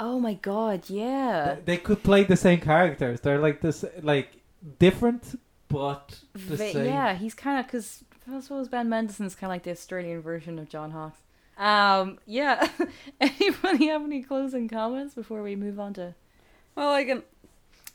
[0.00, 1.54] Oh my god, yeah.
[1.56, 3.20] They, they could play the same characters.
[3.20, 4.28] They're like this, like
[4.78, 6.84] different, but the Va- same.
[6.86, 10.58] yeah, he's kind of because I suppose Ben Mendelsohn's kind of like the Australian version
[10.58, 11.20] of John Hawkes.
[11.58, 12.68] Um, yeah.
[13.20, 16.14] Anybody have any closing comments before we move on to?
[16.74, 17.22] Well, I can.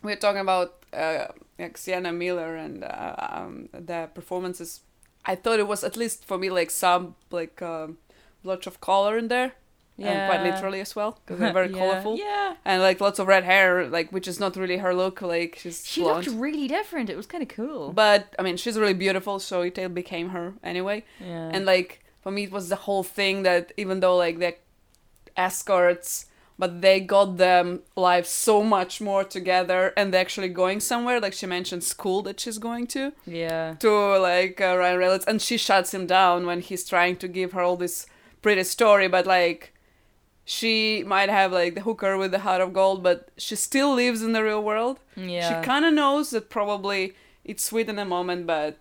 [0.02, 1.28] we're talking about uh,
[1.60, 4.82] like Sienna Miller and uh, um, the performances.
[5.26, 7.98] I thought it was at least for me like some like um,
[8.44, 9.54] lots of color in there,
[10.00, 11.78] and quite literally as well because they're very Yeah.
[11.80, 15.22] colorful Yeah, and like lots of red hair, like which is not really her look.
[15.22, 16.26] Like she's she blonde.
[16.28, 17.10] looked really different.
[17.10, 17.92] It was kind of cool.
[17.94, 21.04] But I mean, she's really beautiful, so it became her anyway.
[21.20, 24.58] yeah, And like for me, it was the whole thing that even though like they're
[25.38, 26.26] escorts,
[26.62, 31.20] but they got them live so much more together, and they're actually going somewhere.
[31.20, 33.90] Like she mentioned, school that she's going to yeah, to
[34.32, 37.62] like uh, Ryan Reynolds, and she shuts him down when he's trying to give her
[37.68, 38.06] all this
[38.42, 39.74] pretty story, but like.
[40.44, 44.22] She might have like the hooker with the heart of gold, but she still lives
[44.24, 45.48] in the real world yeah.
[45.48, 47.14] she kind of knows that probably
[47.46, 48.80] it's sweet in a moment but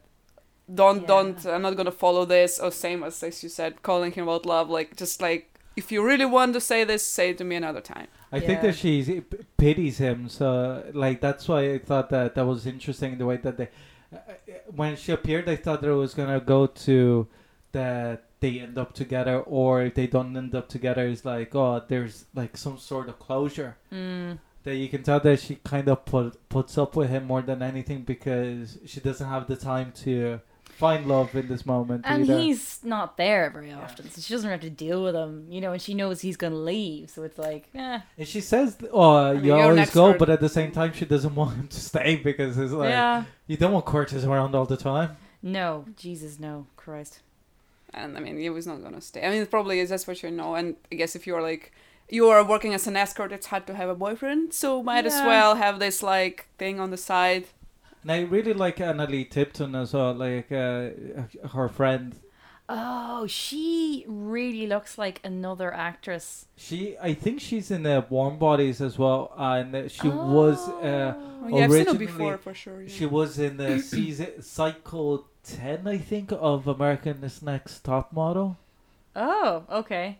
[0.80, 1.06] don't Yeah.
[1.06, 4.46] don't i'm not gonna follow this or same as as you said calling him about
[4.46, 5.49] love like just like
[5.80, 8.08] if you really want to say this say it to me another time.
[8.30, 9.22] I think that she
[9.56, 10.48] pities him, so
[10.92, 13.68] like that's why I thought that that was interesting the way that they,
[14.12, 17.26] uh, uh, when she appeared, I thought that it was gonna go to
[17.72, 21.82] that they end up together, or if they don't end up together, it's like oh,
[21.88, 23.72] there's like some sort of closure.
[23.92, 27.42] Mm, that you can tell that she kind of put puts up with him more
[27.42, 30.40] than anything because she doesn't have the time to
[30.80, 32.38] find love in this moment and either.
[32.40, 35.32] he's not there very often, so she doesn't have to deal with him.
[35.54, 38.68] You know, and she knows he's gonna leave, so it's like, eh, And she says,
[38.92, 41.68] "Oh, mean, you you're always go," but at the same time, she doesn't want him
[41.68, 43.24] to stay because it's like yeah.
[43.46, 45.10] you don't want Curtis around all the time.
[45.42, 47.20] No, Jesus, no, Christ.
[47.92, 50.30] and i mean he was not gonna stay i mean probably is that's what you
[50.30, 51.72] know and i guess if you're like
[52.08, 55.18] you are working as an escort it's hard to have a boyfriend so might as
[55.30, 57.44] well have this like thing on the side
[58.02, 60.90] And I really like Analeigh Tipton as well, like uh,
[61.52, 62.16] her friend.
[62.72, 66.46] Oh, she really looks like another actress.
[66.56, 70.68] She, I think she's in the Warm Bodies as well, and uh, she was.
[70.68, 72.88] Uh, oh, yeah i've seen her Originally, before for sure yeah.
[72.88, 78.56] she was in the season cycle ten, I think, of America's Next Top Model.
[79.16, 80.19] Oh, okay.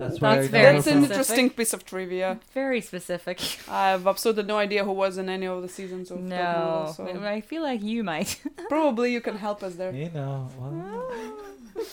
[0.00, 1.10] That's, That's where I know very her that's an specific.
[1.10, 3.38] interesting piece of trivia Very specific.
[3.68, 6.36] I have absolutely no idea who was in any of the seasons of Top No,
[6.36, 8.40] Model, so I I feel like you might.
[8.68, 9.92] probably you can help us there.
[9.92, 11.22] You know, well,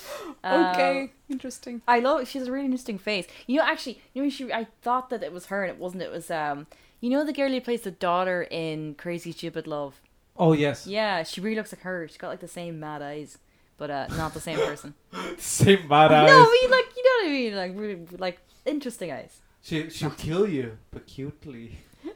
[0.43, 1.81] Okay, Um, interesting.
[1.87, 2.27] I love.
[2.27, 3.27] She has a really interesting face.
[3.47, 4.51] You know, actually, you know, she.
[4.51, 6.03] I thought that it was her, and it wasn't.
[6.03, 6.67] It was um.
[6.99, 10.01] You know the girl who plays the daughter in Crazy Stupid Love.
[10.37, 12.07] oh yes, Yeah, she really looks like her.
[12.07, 13.37] She's got like the same mad eyes,
[13.77, 14.95] but uh, not the same person.
[15.37, 16.27] same mad eyes.
[16.29, 19.39] No, I mean like you know what I mean, like really like interesting eyes.
[19.61, 21.79] She she'll kill you, but cutely.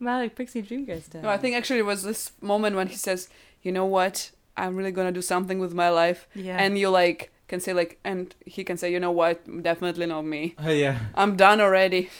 [0.00, 1.22] Mad like Pixie Dream Girl style.
[1.22, 3.28] No, I think actually it was this moment when he says,
[3.62, 4.30] "You know what?
[4.56, 6.56] I'm really gonna do something with my life," Yeah.
[6.60, 9.40] and you like can say like, and he can say, "You know what?
[9.62, 10.54] Definitely not me.
[10.58, 10.98] Oh yeah.
[11.14, 12.10] I'm done already."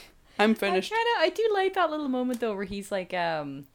[0.40, 0.92] I'm finished." I finished.
[0.92, 3.66] kind of I do like that little moment though where he's like um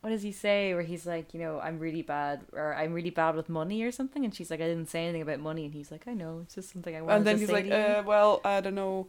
[0.00, 3.10] what does he say where he's like you know I'm really bad or I'm really
[3.10, 5.74] bad with money or something and she's like I didn't say anything about money and
[5.74, 7.64] he's like I know it's just something I wanted And then to he's say like,
[7.64, 9.06] to you." uh, well, I don't know.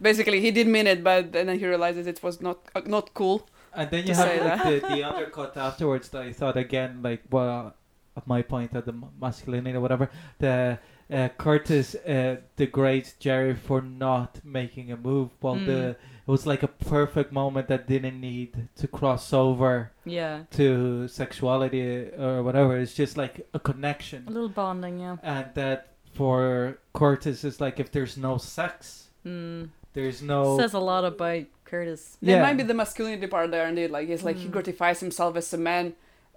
[0.00, 3.48] Basically, he did mean it, but then he realizes it was not uh, not cool.
[3.74, 7.74] And then you have like, the, the undercut afterwards that I thought again, like, well,
[8.16, 10.78] at my point of the masculinity or whatever, the
[11.10, 15.30] uh, Curtis uh, degrades Jerry for not making a move.
[15.40, 15.66] While Mm.
[15.66, 15.96] the
[16.30, 22.06] it was like a perfect moment that didn't need to cross over yeah to sexuality
[22.16, 22.78] or whatever.
[22.78, 24.22] It's just like a connection.
[24.28, 29.70] a little bonding yeah and that for Curtis is like if there's no sex, mm.
[29.92, 32.38] there's no says a lot about Curtis yeah.
[32.38, 33.90] it might be the masculinity part there, indeed.
[33.90, 34.52] Like he's like he Mm.
[34.52, 35.94] gratifies himself as a man,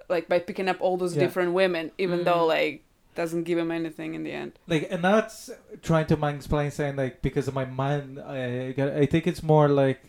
[0.09, 1.21] like by picking up all those Yeah.
[1.21, 2.25] different women, even Mm.
[2.25, 2.81] though like
[3.15, 4.53] doesn't give him anything in the end.
[4.67, 5.49] like and that's
[5.81, 9.67] trying to explain saying like because of my man I get- I think it's more
[9.67, 10.01] like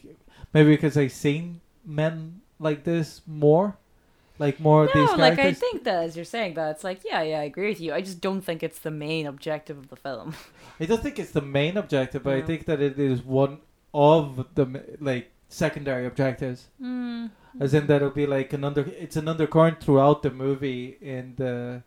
[0.52, 3.76] maybe because I've seen men like this more
[4.38, 7.00] like more of these no like I think that as you're saying that it's like
[7.04, 7.92] yeah yeah I agree with you.
[7.92, 10.34] I just don't think it's the main objective of the film.
[10.80, 13.58] I don't think it's the main objective but I think that it is one
[13.92, 16.66] of the like secondary objectives.
[16.82, 17.30] Mm.
[17.60, 21.34] as in that it'll be like an under it's an undercurrent throughout the movie in
[21.36, 21.82] the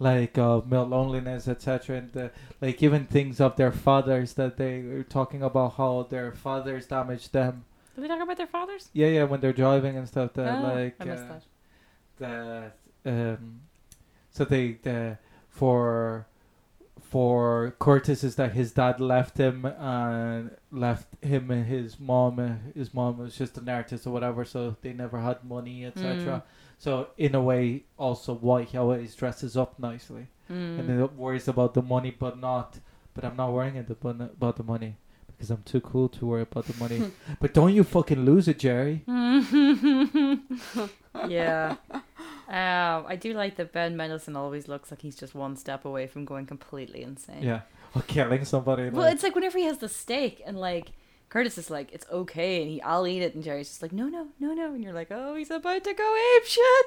[0.00, 2.30] like uh male loneliness etc and the,
[2.60, 7.32] like even things of their fathers that they were talking about how their fathers damaged
[7.32, 10.32] them did we talk about their fathers Yeah, yeah, when they're driving and stuff.
[10.32, 11.38] That Oh, like I missed uh,
[12.18, 13.60] that that um,
[14.30, 16.26] so they the for
[17.00, 22.60] for Curtis is that his dad left him and left him and his mom.
[22.74, 26.44] His mom was just an artist or whatever, so they never had money, etc.
[26.80, 30.78] So in a way, also why he always dresses up nicely mm.
[30.78, 32.78] and then worries about the money, but not.
[33.12, 34.96] But I'm not worrying about about the money
[35.28, 37.12] because I'm too cool to worry about the money.
[37.40, 39.04] but don't you fucking lose it, Jerry.
[41.28, 41.76] yeah.
[41.92, 46.06] Um, I do like that Ben Mendelsohn always looks like he's just one step away
[46.06, 47.42] from going completely insane.
[47.42, 47.60] Yeah.
[47.94, 48.88] Or killing somebody.
[48.88, 50.92] Well, like- it's like whenever he has the steak and like
[51.30, 54.06] Curtis is like, it's okay, and he, I'll eat it, and Jerry's just like, no,
[54.08, 56.86] no, no, no, and you're like, oh, he's about to go ape shit.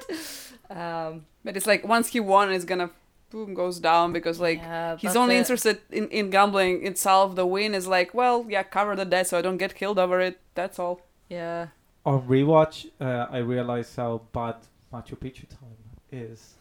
[0.70, 2.90] Um, But it's like once he won, it's gonna
[3.30, 5.38] boom goes down because like yeah, he's only it.
[5.40, 7.34] interested in in gambling itself.
[7.34, 10.20] The win is like, well, yeah, cover the debt so I don't get killed over
[10.20, 10.38] it.
[10.54, 11.00] That's all.
[11.28, 11.68] Yeah.
[12.06, 14.56] On rewatch, uh, I realized how bad
[14.92, 15.78] Machu Picchu time
[16.12, 16.54] is.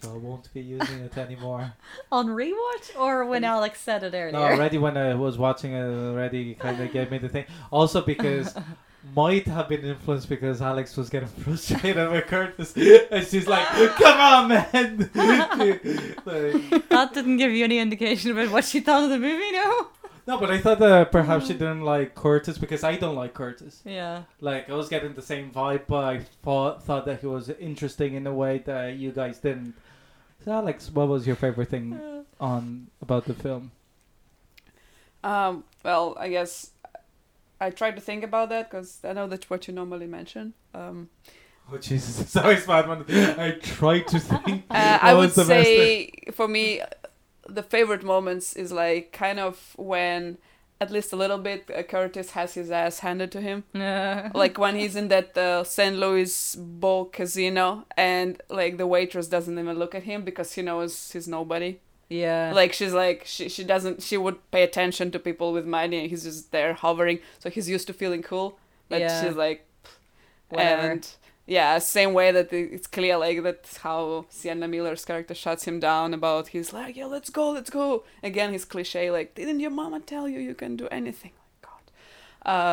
[0.00, 1.72] So I won't be using it anymore.
[2.12, 4.32] On rewatch or when Alex said it earlier?
[4.32, 7.46] no, already when I was watching it, already kind of gave me the thing.
[7.70, 8.54] Also because
[9.14, 14.20] might have been influenced because Alex was getting frustrated with Curtis, and she's like, "Come
[14.20, 15.10] on, man!"
[16.24, 19.88] Like, that didn't give you any indication about what she thought of the movie, no?
[20.26, 21.58] no, but I thought that perhaps she mm.
[21.58, 23.80] didn't like Curtis because I don't like Curtis.
[23.84, 24.24] Yeah.
[24.40, 28.14] Like I was getting the same vibe, but I thought thought that he was interesting
[28.14, 29.74] in a way that you guys didn't.
[30.46, 32.00] So Alex, what was your favorite thing
[32.40, 33.72] on about the film?
[35.24, 36.70] Um, well, I guess
[37.60, 40.54] I tried to think about that because I know that's what you normally mention.
[40.72, 41.10] Um,
[41.72, 42.30] Oh Jesus!
[42.30, 43.38] Sorry, Spiderman.
[43.40, 44.66] I tried to think.
[44.70, 46.12] uh, I would was the best thing.
[46.26, 46.80] say for me,
[47.48, 50.38] the favorite moments is like kind of when
[50.80, 53.64] at least a little bit uh, Curtis has his ass handed to him.
[54.34, 55.96] Like when he's in that uh, St.
[55.96, 61.10] Louis Bowl casino and like the waitress doesn't even look at him because he knows
[61.12, 61.78] he's nobody.
[62.08, 62.52] yeah.
[62.54, 66.10] Like she's like she she doesn't she would pay attention to people with money and
[66.10, 68.58] he's just there hovering so he's used to feeling cool
[68.88, 69.22] but Yeah.
[69.22, 69.60] she's like
[70.50, 70.90] Whatever.
[70.92, 71.02] and
[71.46, 76.12] yeah same way that it's clear like that's how Sienna Miller's character shuts him down
[76.14, 78.04] about he's like yeah let's go let's go.
[78.22, 81.32] Again his cliche like didn't your mama tell you you can do anything?
[81.42, 81.84] Like God.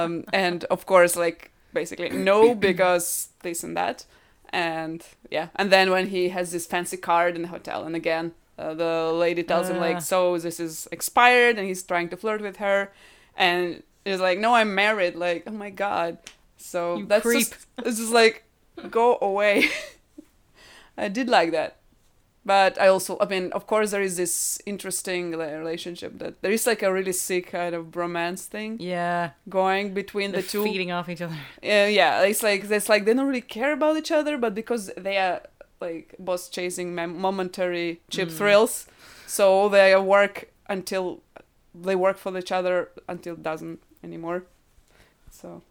[0.06, 4.06] Um and of course like basically no because this and that.
[4.50, 5.48] And yeah.
[5.56, 9.12] And then when he has this fancy card in the hotel and again uh, the
[9.14, 9.82] lady tells him Ah.
[9.88, 12.92] like so this is expired and he's trying to flirt with her.
[13.36, 16.18] And he's like no i'm married like oh my god.
[16.58, 17.50] So You that's creep.
[17.50, 18.44] just it's just like
[18.92, 19.70] go away
[20.98, 21.78] i did like that
[22.46, 26.68] but i also i mean of course there is this interesting relationship that there is
[26.68, 29.32] like a really sick kind of bromance thing yeah.
[29.50, 31.36] going between They're the two feeding off each other.
[31.64, 34.92] uh, yeah, it's like it's like they don't really care about each other, but because
[34.98, 35.42] they are
[35.80, 38.38] like both chasing mem- momentary cheap Mm.
[38.38, 38.88] thrills,
[39.26, 41.22] so they work until
[41.74, 44.44] they work for each other until it doesn't anymore.
[45.32, 45.62] So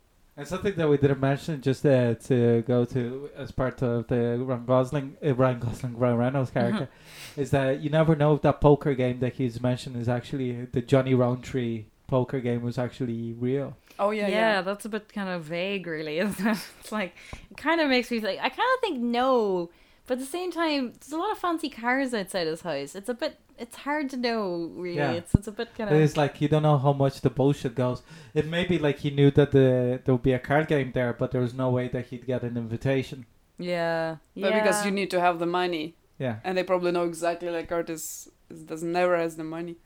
[0.42, 4.38] And something that we didn't mention, just uh, to go to as part of the
[4.40, 6.88] Ryan Gosling, uh, Ryan Gosling, Ryan Reynolds character,
[7.36, 10.82] is that you never know if that poker game that he's mentioned is actually the
[10.82, 13.76] Johnny Roundtree poker game was actually real.
[14.00, 14.62] Oh yeah, yeah, yeah.
[14.62, 16.58] that's a bit kind of vague, really, isn't it?
[16.80, 17.14] It's like
[17.48, 18.40] it kind of makes me think.
[18.40, 19.70] I kind of think no,
[20.06, 22.94] but at the same time, there's a lot of fancy cars outside his house.
[22.94, 23.38] It's a bit.
[23.58, 24.96] It's hard to know, really.
[24.96, 25.12] Yeah.
[25.12, 26.00] It's it's a bit kind of.
[26.00, 28.02] It's like you don't know how much the bullshit goes.
[28.34, 31.12] It may be like he knew that the there would be a card game there,
[31.12, 33.26] but there was no way that he'd get an invitation.
[33.58, 34.60] Yeah, But yeah.
[34.62, 36.36] because you need to have the money, Yeah.
[36.42, 38.28] and they probably know exactly like Curtis
[38.66, 39.76] does never has the money.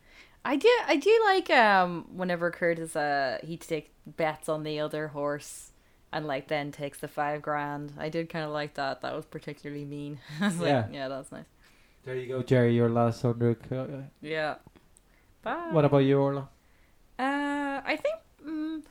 [0.45, 5.09] I do I do like um whenever Curtis uh he take bets on the other
[5.09, 5.73] horse
[6.13, 7.93] and like then takes the five grand.
[7.99, 9.01] I did kind of like that.
[9.03, 10.19] That was particularly mean.
[10.41, 10.87] I was like, Yeah.
[10.93, 11.45] yeah, that's nice.
[12.05, 12.75] There you go, Jerry.
[12.75, 13.59] Your last hundred.
[13.73, 13.87] Uh,
[14.21, 14.57] Yeah.
[15.43, 15.69] Bye.
[15.73, 16.49] What about you, Orla?
[17.19, 18.83] Uh, I think mm,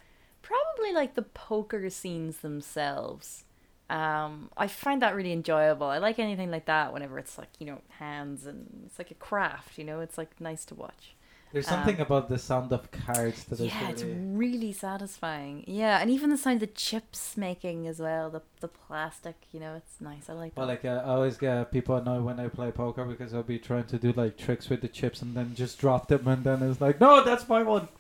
[0.42, 3.44] probably like the poker scenes themselves.
[3.90, 5.86] Um, I find that really enjoyable.
[5.88, 9.16] I like anything like that whenever it's like you know hands and it's like a
[9.16, 9.78] craft.
[9.78, 11.16] You know, it's like nice to watch.
[11.52, 15.64] There's Um, something about the sound of cards that is yeah, it's really- really satisfying.
[15.68, 18.30] Yeah, and even the sound of chips making as well.
[18.30, 20.30] The the plastic, you know, it's nice.
[20.30, 20.60] I like that.
[20.60, 23.58] Well, like uh, I always get people annoyed when I play poker because I'll be
[23.60, 26.62] trying to do like tricks with the chips and then just drop them and then
[26.64, 27.88] it's like, no, that's my one.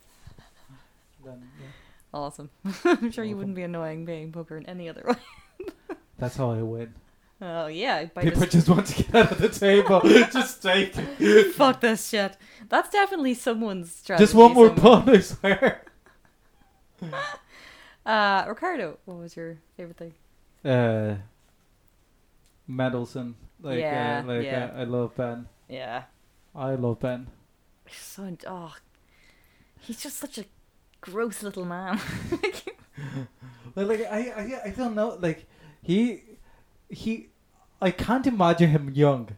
[1.23, 1.67] Then, yeah,
[2.13, 2.49] awesome.
[2.85, 5.95] I'm sure you wouldn't be annoying playing poker in any other way.
[6.19, 6.93] that's how I win.
[7.41, 9.99] Oh yeah, by People just just want to get out of the table.
[10.31, 11.53] just take it.
[11.53, 12.37] Fuck this shit.
[12.69, 14.23] That's definitely someone's strategy.
[14.23, 15.01] Just one more somewhere.
[15.03, 15.81] pun, I swear.
[18.05, 20.13] Uh, Ricardo, what was your favorite thing?
[20.63, 21.15] Uh,
[22.67, 23.33] Mendelsohn.
[23.61, 24.69] Like, Yeah, uh, like yeah.
[24.75, 25.47] uh, I love Ben.
[25.67, 26.03] Yeah.
[26.53, 27.25] I love Ben.
[27.91, 28.75] So, oh,
[29.79, 30.45] he's just such a
[31.01, 31.99] gross little man.
[33.75, 35.17] Well, like I, I, I don't know.
[35.19, 35.47] Like
[35.81, 36.21] he,
[36.89, 37.29] he,
[37.81, 39.29] I can't imagine him young,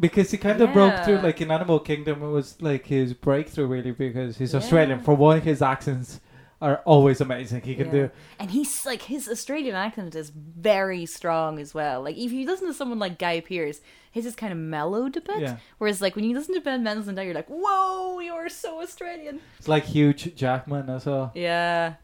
[0.00, 1.16] because he kind of broke through.
[1.16, 1.22] Yeah.
[1.22, 4.58] Like in Animal Kingdom, it was like his breakthrough, really, because he's Yeah.
[4.60, 5.00] Australian.
[5.00, 6.20] For one, his accents
[6.62, 7.60] are always amazing.
[7.62, 7.92] He can Yeah.
[7.92, 8.10] do.
[8.38, 12.02] and he's like, his Australian accent is very strong as well.
[12.02, 15.20] Like, if you listen to someone like Guy Pearce, his is kind of mellowed a
[15.20, 15.40] bit.
[15.40, 18.80] Yeah, Whereas, like, when you listen to Ben Mendelsohn now, you're like, whoa, you're so
[18.80, 19.40] Australian.
[19.58, 21.32] it's like Hugh Jackman as well.
[21.34, 21.94] Yeah.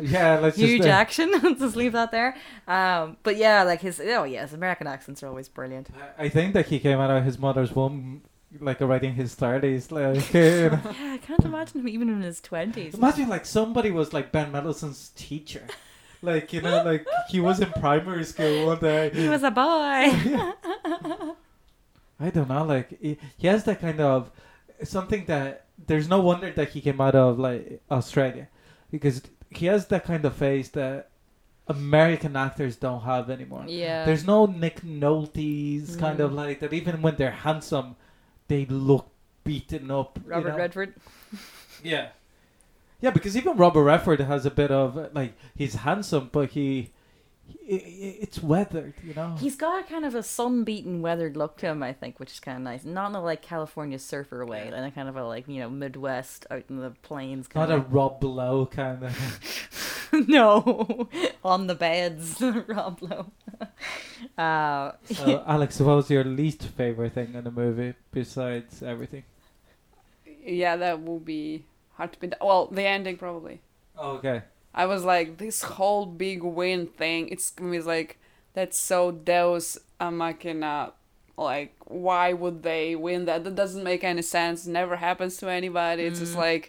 [0.00, 0.88] Yeah, let's Huge just.
[0.88, 1.32] uh, action.
[1.58, 2.36] Just leave that there.
[2.66, 5.88] Um, but yeah, like his, oh yeah, his American accents are always brilliant.
[6.18, 8.22] I I think that he came out of his mother's womb,
[8.60, 9.90] like already in his thirties.
[9.92, 10.80] Like, you know.
[11.00, 12.94] Yeah, I can't imagine him even in his 20s.
[12.94, 15.66] Imagine like somebody was like Ben Mendelsohn's teacher.
[16.20, 19.10] Like, you know, like he was in primary school one day.
[19.10, 19.62] He was a boy.
[22.20, 24.30] I don't know, like he, he has that kind of
[24.82, 28.48] something that there's no wonder that he came out of like Australia
[28.90, 31.10] because he has that kind of face that
[31.66, 33.64] American actors don't have anymore.
[33.68, 34.04] yeah.
[34.04, 36.34] There's no Nick Nolte's kind of Mm.
[36.36, 36.72] like that.
[36.72, 37.96] Even when they're handsome,
[38.48, 39.10] they look
[39.44, 40.18] beaten up.
[40.24, 40.56] you Robert know?
[40.56, 40.94] Redford.
[41.82, 42.08] Yeah.
[43.00, 46.90] Yeah, because even Robert Redford has a bit of like he's handsome, but he
[47.62, 49.36] it's weathered, you know.
[49.38, 52.40] He's got a kind of a sun-beaten, weathered look to him, I think, which is
[52.40, 52.84] kind of nice.
[52.84, 55.68] Not in a like California surfer way, in a kind of a like you know
[55.70, 57.82] Midwest out in the plains kind Not a.
[57.82, 60.08] Rob Lowe kind of.
[60.28, 61.08] no,
[61.44, 63.32] on the beds, Rob Lowe.
[64.42, 69.24] uh, So, Alex, what was your least favorite thing in the movie besides everything?
[70.44, 72.32] Yeah, that will be hard to be.
[72.40, 73.60] Well, the ending probably.
[73.96, 74.42] Oh, okay.
[74.78, 77.28] I was like, this whole big win thing.
[77.34, 78.10] It's it was like
[78.54, 80.92] that's so Deus a machina.
[81.36, 81.72] Like,
[82.06, 83.44] why would they win that?
[83.44, 84.66] That doesn't make any sense.
[84.66, 86.02] Never happens to anybody.
[86.08, 86.44] It's just Mm.
[86.48, 86.64] like,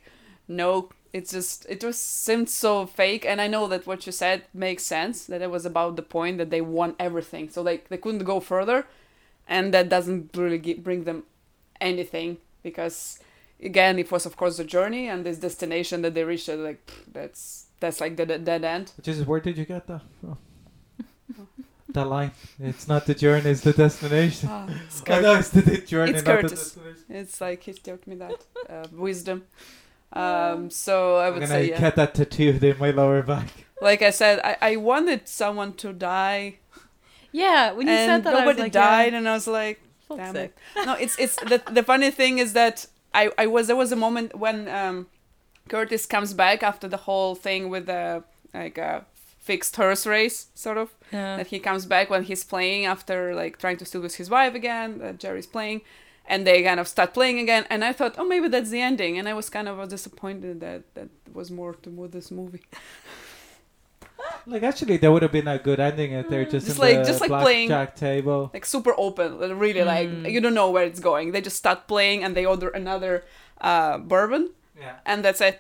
[0.48, 0.90] no.
[1.12, 3.26] It's just it just seemed so fake.
[3.26, 5.26] And I know that what you said makes sense.
[5.26, 8.40] That it was about the point that they won everything, so they they couldn't go
[8.40, 8.86] further,
[9.48, 11.24] and that doesn't really gi- bring them
[11.82, 13.20] anything because
[13.64, 16.48] again it was of course the journey and this destination that they reached.
[16.50, 18.92] Like pff, that's that's like the, the dead end.
[19.02, 20.38] Jesus, where did you get that from?
[21.90, 22.32] that line.
[22.60, 24.50] It's not the journey, it's the destination.
[24.52, 26.72] Ah, it's, I Cur- know it's the, the journey, It's not the Curtis.
[26.74, 27.04] destination.
[27.10, 29.44] it's like he taught me that uh, wisdom.
[30.12, 31.80] Um, so I I'm would gonna say, yeah.
[31.80, 33.48] get that tattooed in my lower back.
[33.82, 36.58] like I said, I, I wanted someone to die,
[37.32, 39.80] yeah, when you said that, I was nobody like, died, yeah, and I was like,
[40.08, 40.52] fuck's damn sake.
[40.76, 40.86] it.
[40.88, 43.96] No, it's it's the the funny thing is that I I was there was a
[43.96, 45.08] moment when um,
[45.70, 49.06] Curtis comes back after the whole thing with the like a
[49.40, 50.90] fixed horse race sort of.
[51.12, 51.38] Yeah.
[51.38, 54.54] that he comes back when he's playing after like trying to steal with his wife
[54.54, 55.82] again that jerry's playing
[56.32, 59.18] and they kind of start playing again and i thought oh maybe that's the ending
[59.18, 62.62] and i was kind of disappointed that that was more to move this movie
[64.46, 66.98] Like actually, there would have been a good ending if they're just, Just in like-
[67.00, 68.50] the just like playing- blackjack table.
[68.54, 70.32] like super open really like Mm.
[70.32, 73.24] you don't know where it's going they just start playing and they order another
[73.62, 74.96] uh, bourbon, Yeah.
[75.06, 75.60] and that's it.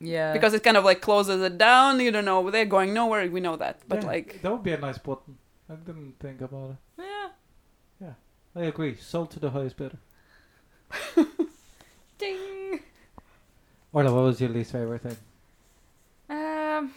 [0.00, 0.32] Yeah.
[0.32, 2.00] Because it kind of like closes it down.
[2.00, 3.28] You don't know they're going nowhere.
[3.30, 5.38] We know that, but Yeah, like that would be a nice button.
[5.70, 7.02] I didn't think about it.
[7.02, 7.28] yeah.
[8.00, 8.14] Yeah,
[8.60, 8.96] I agree.
[8.96, 9.98] Sold to the highest bidder.
[12.18, 12.80] Ding.
[13.92, 15.16] Orla, what was your least favorite thing?
[16.30, 16.92] Um.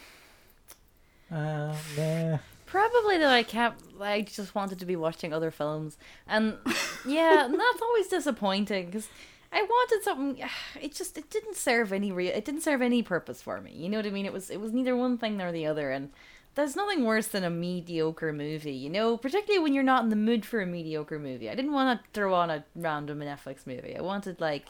[1.31, 2.37] Uh, nah.
[2.65, 3.83] Probably that I kept.
[4.01, 5.97] I just wanted to be watching other films,
[6.27, 6.57] and
[7.05, 9.07] yeah, that's always disappointing because
[9.55, 10.43] I wanted something.
[10.81, 12.33] It just it didn't serve any real.
[12.35, 13.71] It didn't serve any purpose for me.
[13.71, 14.25] You know what I mean?
[14.25, 16.11] It was it was neither one thing nor the other, and
[16.55, 18.73] there's nothing worse than a mediocre movie.
[18.73, 21.49] You know, particularly when you're not in the mood for a mediocre movie.
[21.49, 23.95] I didn't want to throw on a random Netflix movie.
[23.97, 24.65] I wanted like,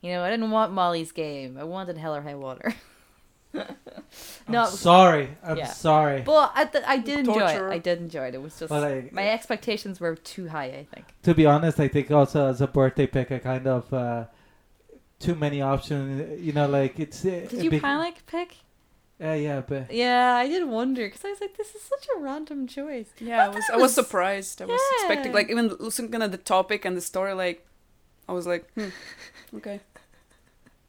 [0.00, 1.58] you know, I didn't want Molly's Game.
[1.58, 2.74] I wanted Hell or High Water.
[3.54, 3.66] I'm
[4.48, 5.36] No, sorry.
[5.42, 5.66] I'm yeah.
[5.66, 6.22] sorry.
[6.22, 7.68] But I, th- I did enjoy Torture.
[7.68, 7.74] it.
[7.74, 8.34] I did enjoy it.
[8.34, 10.66] It was just Well, I- my expectations were too high.
[10.66, 11.06] I think.
[11.24, 14.24] To be honest, I think also as a birthday pick, I kind of uh,
[15.18, 16.40] too many options.
[16.40, 17.24] You know, like it's.
[17.24, 18.56] Uh, Did you big- panic pick?
[19.20, 22.20] Uh, yeah, but Yeah, I did wonder because I was like, this is such a
[22.20, 23.10] random choice.
[23.18, 24.62] yeah, I thought was I was was- surprised.
[24.62, 27.66] I was expecting like even looking at the topic and the story, like
[28.28, 28.90] I was like, hmm,
[29.56, 29.80] okay.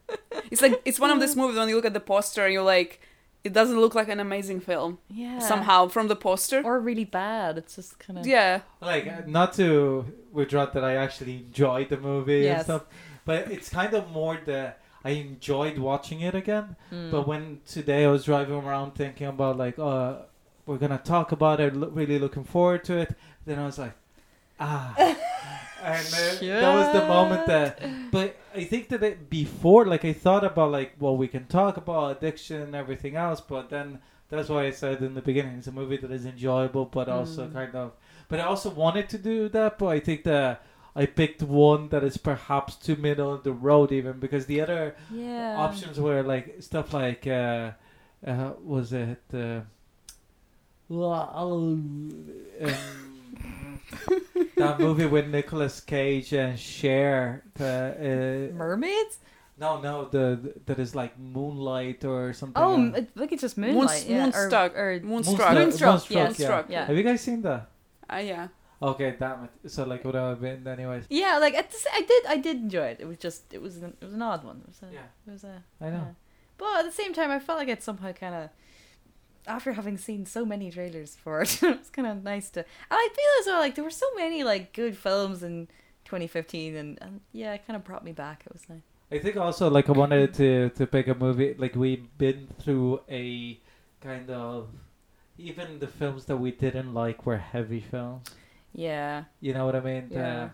[0.51, 2.63] It's like it's one of these movies when you look at the poster and you're
[2.63, 3.01] like,
[3.43, 5.39] it doesn't look like an amazing film Yeah.
[5.39, 6.61] somehow from the poster.
[6.63, 7.57] Or really bad.
[7.57, 8.25] It's just kind of.
[8.27, 12.83] yeah, like uh, not to withdraw that I actually enjoyed the movie and stuff,
[13.25, 14.73] but it's kind of more the
[15.05, 16.75] I enjoyed watching it again.
[16.91, 17.11] Mm.
[17.11, 20.13] But when today I was driving around thinking about like, uh,
[20.65, 23.15] we're gonna talk about it, lo- really looking forward to it.
[23.45, 23.93] Then I was like,
[24.59, 24.93] ah,
[25.83, 27.81] and uh, that was the moment that.
[28.11, 31.77] But I think that it, before, like, I thought about like, well, we can talk
[31.77, 35.67] about addiction and everything else, but then that's why I said in the beginning, it's
[35.67, 37.53] a movie that is enjoyable, but also Mm.
[37.53, 37.91] kind of.
[38.27, 40.63] But I also wanted to do that, but I think that.
[40.95, 44.95] I picked one that is perhaps too middle of the road, even because the other
[45.11, 45.55] yeah.
[45.55, 47.71] options were like stuff like uh,
[48.25, 49.61] uh was it uh,
[52.61, 53.08] um,
[54.57, 59.19] that movie with Nicolas Cage and Cher the uh, Mermaids?
[59.57, 63.31] no no the, the that is like Moonlight or something Oh, uh, m- I think
[63.33, 64.05] it's just Moonlight.
[64.07, 64.23] yeah.
[64.23, 64.75] Moonstruck.
[64.77, 65.53] Or, or Moonstruck.
[65.53, 66.09] Moonstruck, Moonstruck, yes.
[66.09, 66.23] yeah.
[66.23, 66.65] Moonstruck.
[66.69, 66.85] yeah.
[66.85, 67.69] have you guys seen that
[68.11, 68.47] Uh, yeah.
[68.81, 72.01] okay damn it so like what have been anyways Yeah, like at the s- I
[72.01, 72.97] did, I did enjoy it.
[73.01, 74.61] It was just, it was, an, it was an odd one.
[74.63, 75.07] It was a, Yeah.
[75.27, 75.63] it was a.
[75.81, 76.13] I know yeah.
[76.57, 78.49] But at the same time, I felt like it somehow kind of,
[79.49, 82.59] after having seen so many trailers for it, it was kind of nice to.
[82.59, 85.67] And I feel as well like there were so many like good films in
[86.05, 88.43] 2015, and, and yeah, it kind of brought me back.
[88.45, 88.81] It was nice.
[89.11, 93.01] I think also like I wanted to to pick a movie like we've been through
[93.09, 93.57] a
[94.01, 94.67] kind of
[95.37, 98.27] even the films that we didn't like were heavy films.
[98.73, 100.09] Yeah, You know what I mean?
[100.11, 100.43] Yeah.
[100.43, 100.49] Uh,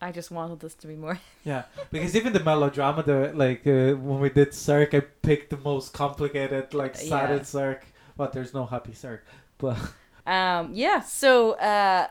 [0.00, 1.18] I just wanted this to be more.
[1.44, 1.64] yeah.
[1.90, 5.92] Because even the melodrama, the like uh, when we did Sirk, I picked the most
[5.92, 7.08] complicated, like Yeah.
[7.08, 7.84] saddest Sirk.
[8.18, 9.24] But there's no happy Sirk.
[9.56, 9.78] But
[10.26, 12.08] Um, yeah, so uh,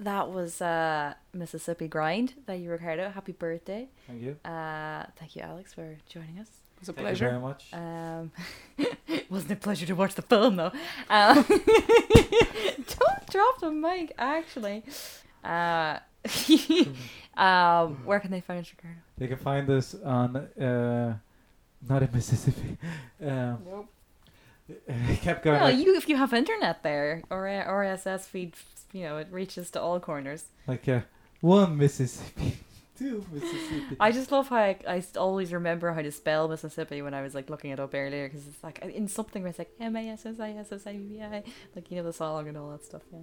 [0.00, 2.34] that was uh, Mississippi Grind.
[2.44, 3.10] Thank you, Ricardo.
[3.10, 3.88] Happy birthday.
[4.08, 4.36] thank you.
[4.44, 6.48] Uh, thank you, Alex, for joining us.
[6.74, 7.30] It was a pleasure.
[7.30, 7.68] Thank pleasure.
[7.68, 7.76] you
[8.78, 9.12] very much.
[9.12, 10.72] Um, wasn't a pleasure to watch the film though.
[11.08, 14.82] Um, don't drop the mic, actually.
[15.44, 15.98] Uh,
[17.36, 18.98] um, where can they find us, Ricardo?
[19.16, 21.16] They can find us on uh,
[21.88, 22.78] not in Mississippi.
[23.22, 23.88] Um, Nope.
[25.08, 25.60] I kept going.
[25.60, 28.54] Well, like, you if you have internet there or RSS feed,
[28.92, 30.44] you know, it reaches to all corners.
[30.66, 31.00] like uh,
[31.40, 32.58] one Mississippi,
[32.98, 33.96] two Mississippi.
[33.98, 37.50] I just love how I always remember how to spell Mississippi when I was like
[37.50, 40.26] looking it up earlier because it's like in something where it's like M A S
[40.26, 41.42] S I S S I V I,
[41.74, 43.02] like you know the song and all that stuff.
[43.12, 43.20] Yeah.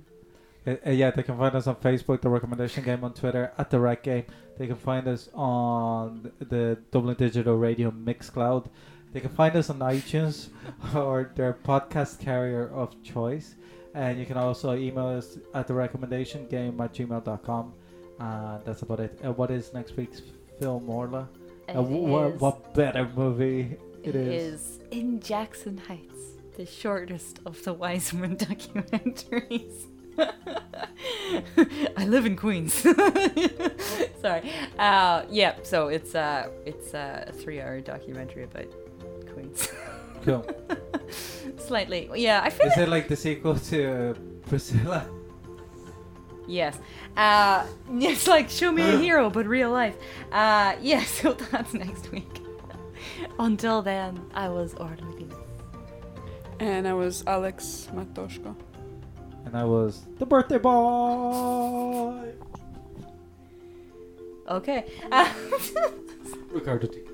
[0.68, 3.70] Uh, uh, yeah, they can find us on Facebook, the Recommendation Game, on Twitter at
[3.70, 4.26] the Rec Game.
[4.58, 8.68] They can find us on the Dublin Digital Radio Mixcloud.
[9.18, 10.50] They can find us on iTunes
[10.96, 13.56] or their podcast carrier of choice.
[13.96, 17.74] And you can also email us at the recommendation game at gmail.com.
[18.20, 19.20] Uh, that's about it.
[19.26, 20.22] Uh, what is next week's
[20.60, 21.28] film, Orla?
[21.68, 24.54] Uh, wh- what better movie it it is?
[24.54, 29.88] is in Jackson Heights, the shortest of the Wiseman documentaries.
[31.98, 32.74] I live in Queens.
[34.22, 34.52] Sorry.
[34.78, 35.56] Uh, yeah.
[35.64, 38.68] So it's uh, it's uh, a three-hour documentary about
[39.38, 39.70] Queens.
[40.24, 40.46] Cool.
[41.58, 42.10] Slightly.
[42.16, 42.42] Yeah.
[42.44, 42.68] I feel.
[42.68, 44.14] is it like the sequel to
[44.48, 45.08] Priscilla?
[46.48, 46.78] Yes.
[47.16, 49.96] Uh, it's like show me a hero, but real life.
[50.32, 51.04] Uh, yeah.
[51.22, 52.42] So that's next week.
[53.40, 54.98] Until then, I was Orla
[56.60, 58.54] And I was Alex Matoshko.
[59.46, 62.34] And I was the birthday boy.
[64.50, 64.84] Okay.
[65.10, 65.32] Uh,
[66.52, 67.07] Ricardo T.